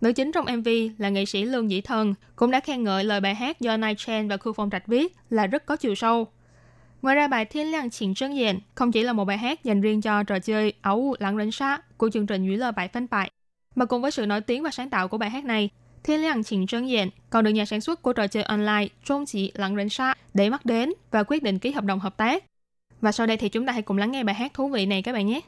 [0.00, 0.68] Nữ chính trong MV
[0.98, 3.98] là nghệ sĩ Lương Dĩ Thần cũng đã khen ngợi lời bài hát do Night
[3.98, 6.28] Chen và Khu Phong Trạch viết là rất có chiều sâu.
[7.04, 9.80] Ngoài ra bài Thiên Lang Chỉnh Trân Diện không chỉ là một bài hát dành
[9.80, 13.06] riêng cho trò chơi ấu lặng rảnh xa của chương trình Dưới lời bài phân
[13.10, 13.30] bại,
[13.74, 15.70] mà cùng với sự nổi tiếng và sáng tạo của bài hát này,
[16.04, 19.26] Thiên Lang Chỉnh Trân Diện còn được nhà sản xuất của trò chơi online Trông
[19.26, 22.44] Chỉ Lặng Rảnh Xa để mắt đến và quyết định ký hợp đồng hợp tác.
[23.00, 25.02] Và sau đây thì chúng ta hãy cùng lắng nghe bài hát thú vị này
[25.02, 25.40] các bạn nhé.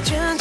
[0.00, 0.37] imagine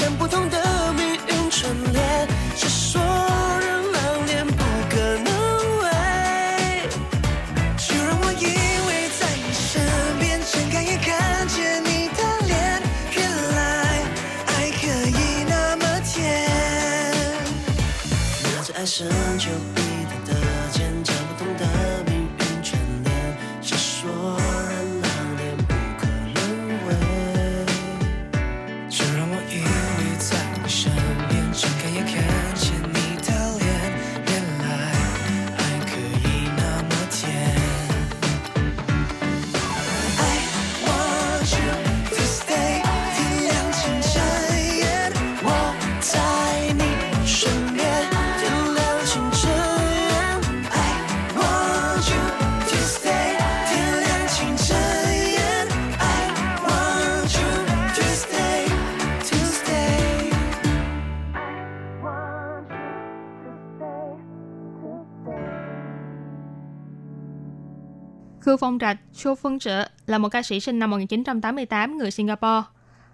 [69.28, 72.62] Phong Chu Phương Trợ là một ca sĩ sinh năm 1988 người Singapore.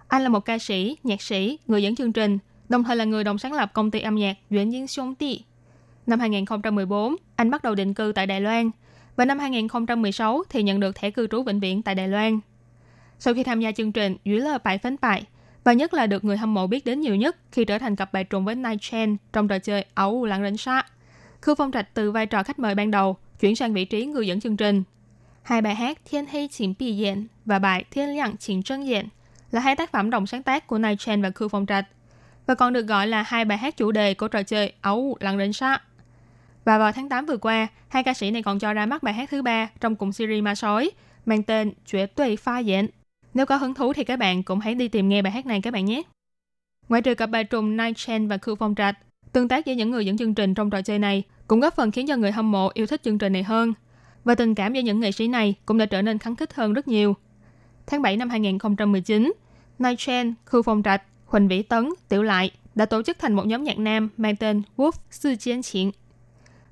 [0.07, 2.37] Anh là một ca sĩ, nhạc sĩ, người dẫn chương trình,
[2.69, 5.43] đồng thời là người đồng sáng lập công ty âm nhạc Duyên Duyên Xuân Ti.
[6.07, 8.71] Năm 2014, anh bắt đầu định cư tại Đài Loan
[9.15, 12.39] và năm 2016 thì nhận được thẻ cư trú vĩnh viễn tại Đài Loan.
[13.19, 15.23] Sau khi tham gia chương trình Dưới lơ bài phánh bại,
[15.63, 18.13] và nhất là được người hâm mộ biết đến nhiều nhất khi trở thành cặp
[18.13, 20.85] bài trùng với Night Chen trong trò chơi ấu lặng Rảnh Sát.
[21.41, 24.27] Khư Phong Trạch từ vai trò khách mời ban đầu chuyển sang vị trí người
[24.27, 24.83] dẫn chương trình.
[25.43, 29.07] Hai bài hát Thiên Hay Chính Bì Diện và bài Thiên Lặng Chính Trân Diện
[29.51, 31.85] là hai tác phẩm đồng sáng tác của Nai Chen và Khư Phong Trạch
[32.45, 35.37] và còn được gọi là hai bài hát chủ đề của trò chơi ấu Lăng
[35.37, 35.77] rỉnh sa.
[36.65, 39.13] Và vào tháng 8 vừa qua, hai ca sĩ này còn cho ra mắt bài
[39.13, 40.91] hát thứ ba trong cùng series Ma Sói
[41.25, 42.87] mang tên Chuyện Tuệ Pha Diện.
[43.33, 45.61] Nếu có hứng thú thì các bạn cũng hãy đi tìm nghe bài hát này
[45.61, 46.01] các bạn nhé.
[46.89, 48.97] Ngoài trừ cặp bài trùng Night Chen và Khư Phong Trạch,
[49.31, 51.91] tương tác giữa những người dẫn chương trình trong trò chơi này cũng góp phần
[51.91, 53.73] khiến cho người hâm mộ yêu thích chương trình này hơn.
[54.23, 56.73] Và tình cảm giữa những nghệ sĩ này cũng đã trở nên khắng khích hơn
[56.73, 57.15] rất nhiều.
[57.87, 59.33] Tháng 7 năm 2019,
[59.79, 63.45] Night Chen, Khu Phong Trạch, Huỳnh Vĩ Tấn, Tiểu Lại đã tổ chức thành một
[63.45, 65.91] nhóm nhạc nam mang tên Wolf Sư Chiến Chiến.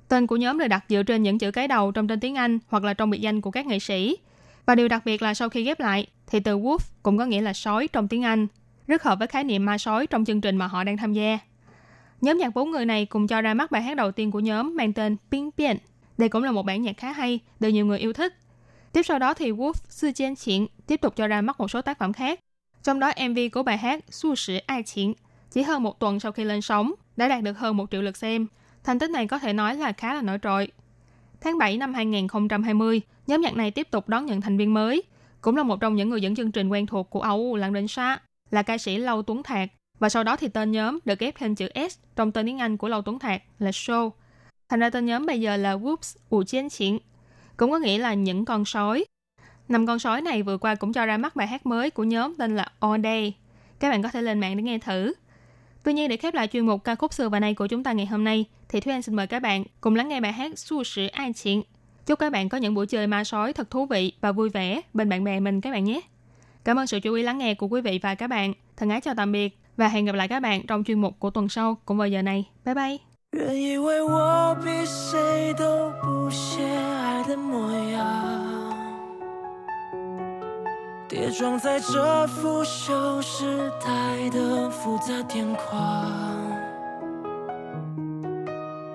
[0.08, 2.58] Tên của nhóm được đặt dựa trên những chữ cái đầu trong tên tiếng Anh
[2.68, 4.16] hoặc là trong biệt danh của các nghệ sĩ.
[4.66, 7.40] Và điều đặc biệt là sau khi ghép lại thì từ wolf cũng có nghĩa
[7.40, 8.46] là sói trong tiếng Anh,
[8.86, 11.38] rất hợp với khái niệm ma sói trong chương trình mà họ đang tham gia.
[12.20, 14.76] Nhóm nhạc bốn người này cùng cho ra mắt bài hát đầu tiên của nhóm
[14.76, 15.76] mang tên Ping Bien.
[16.18, 18.34] Đây cũng là một bản nhạc khá hay, được nhiều người yêu thích.
[18.92, 21.82] Tiếp sau đó thì Wolf Sư Chiên Triển tiếp tục cho ra mắt một số
[21.82, 22.40] tác phẩm khác.
[22.82, 25.14] Trong đó MV của bài hát Su Sử Ai chiến
[25.50, 28.16] chỉ hơn một tuần sau khi lên sóng đã đạt được hơn một triệu lượt
[28.16, 28.46] xem.
[28.84, 30.68] Thành tích này có thể nói là khá là nổi trội.
[31.40, 35.02] Tháng 7 năm 2020, nhóm nhạc này tiếp tục đón nhận thành viên mới.
[35.40, 37.88] Cũng là một trong những người dẫn chương trình quen thuộc của Âu Lăng Đình
[37.88, 38.18] Sa,
[38.50, 39.68] là ca sĩ Lâu Tuấn Thạc.
[39.98, 42.76] Và sau đó thì tên nhóm được ghép thêm chữ S trong tên tiếng Anh
[42.76, 44.10] của Lâu Tuấn Thạc là Show.
[44.72, 46.98] Thành ra tên nhóm bây giờ là Whoops Ủ Chiến Chiến,
[47.56, 49.04] cũng có nghĩa là những con sói.
[49.68, 52.34] Năm con sói này vừa qua cũng cho ra mắt bài hát mới của nhóm
[52.38, 53.36] tên là All Day.
[53.80, 55.12] Các bạn có thể lên mạng để nghe thử.
[55.82, 57.92] Tuy nhiên để khép lại chuyên mục ca khúc xưa và nay của chúng ta
[57.92, 60.58] ngày hôm nay, thì Thúy Anh xin mời các bạn cùng lắng nghe bài hát
[60.58, 61.62] Su Sử Ai Chuyện.
[62.06, 64.80] Chúc các bạn có những buổi chơi ma sói thật thú vị và vui vẻ
[64.94, 66.00] bên bạn bè mình các bạn nhé.
[66.64, 68.52] Cảm ơn sự chú ý lắng nghe của quý vị và các bạn.
[68.76, 71.30] Thân ái chào tạm biệt và hẹn gặp lại các bạn trong chuyên mục của
[71.30, 72.48] tuần sau cũng vào giờ này.
[72.64, 73.11] Bye bye!
[73.34, 78.76] 原以为我比谁都不屑爱的模样，
[81.08, 86.06] 跌撞在这腐朽时代的复杂癫狂。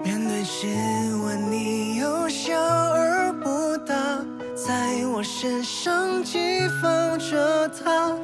[0.04, 0.70] 面对亲
[1.24, 3.96] 吻，你又笑而不答，
[4.54, 8.16] 在我身上激放着它，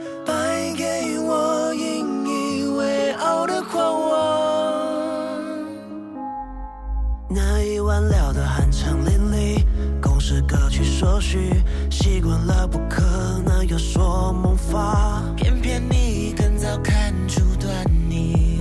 [8.02, 9.64] 聊得酣畅淋漓，
[10.02, 13.02] 公事各取所需，习惯了不可
[13.46, 18.60] 能有所萌发，偏偏你更早看出端倪，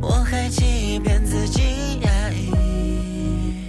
[0.00, 2.52] 我还欺骗自己压抑。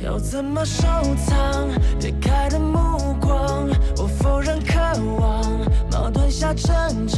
[0.04, 0.84] 要怎么收
[1.26, 3.70] 藏别开的目光？
[3.98, 4.78] 我否认渴
[5.20, 5.44] 望，
[5.92, 7.18] 矛盾下挣扎，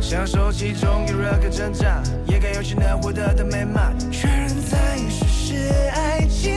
[0.00, 6.52] 享受其中一热个挣扎，也该有些能获得的美满，确认在实施爱情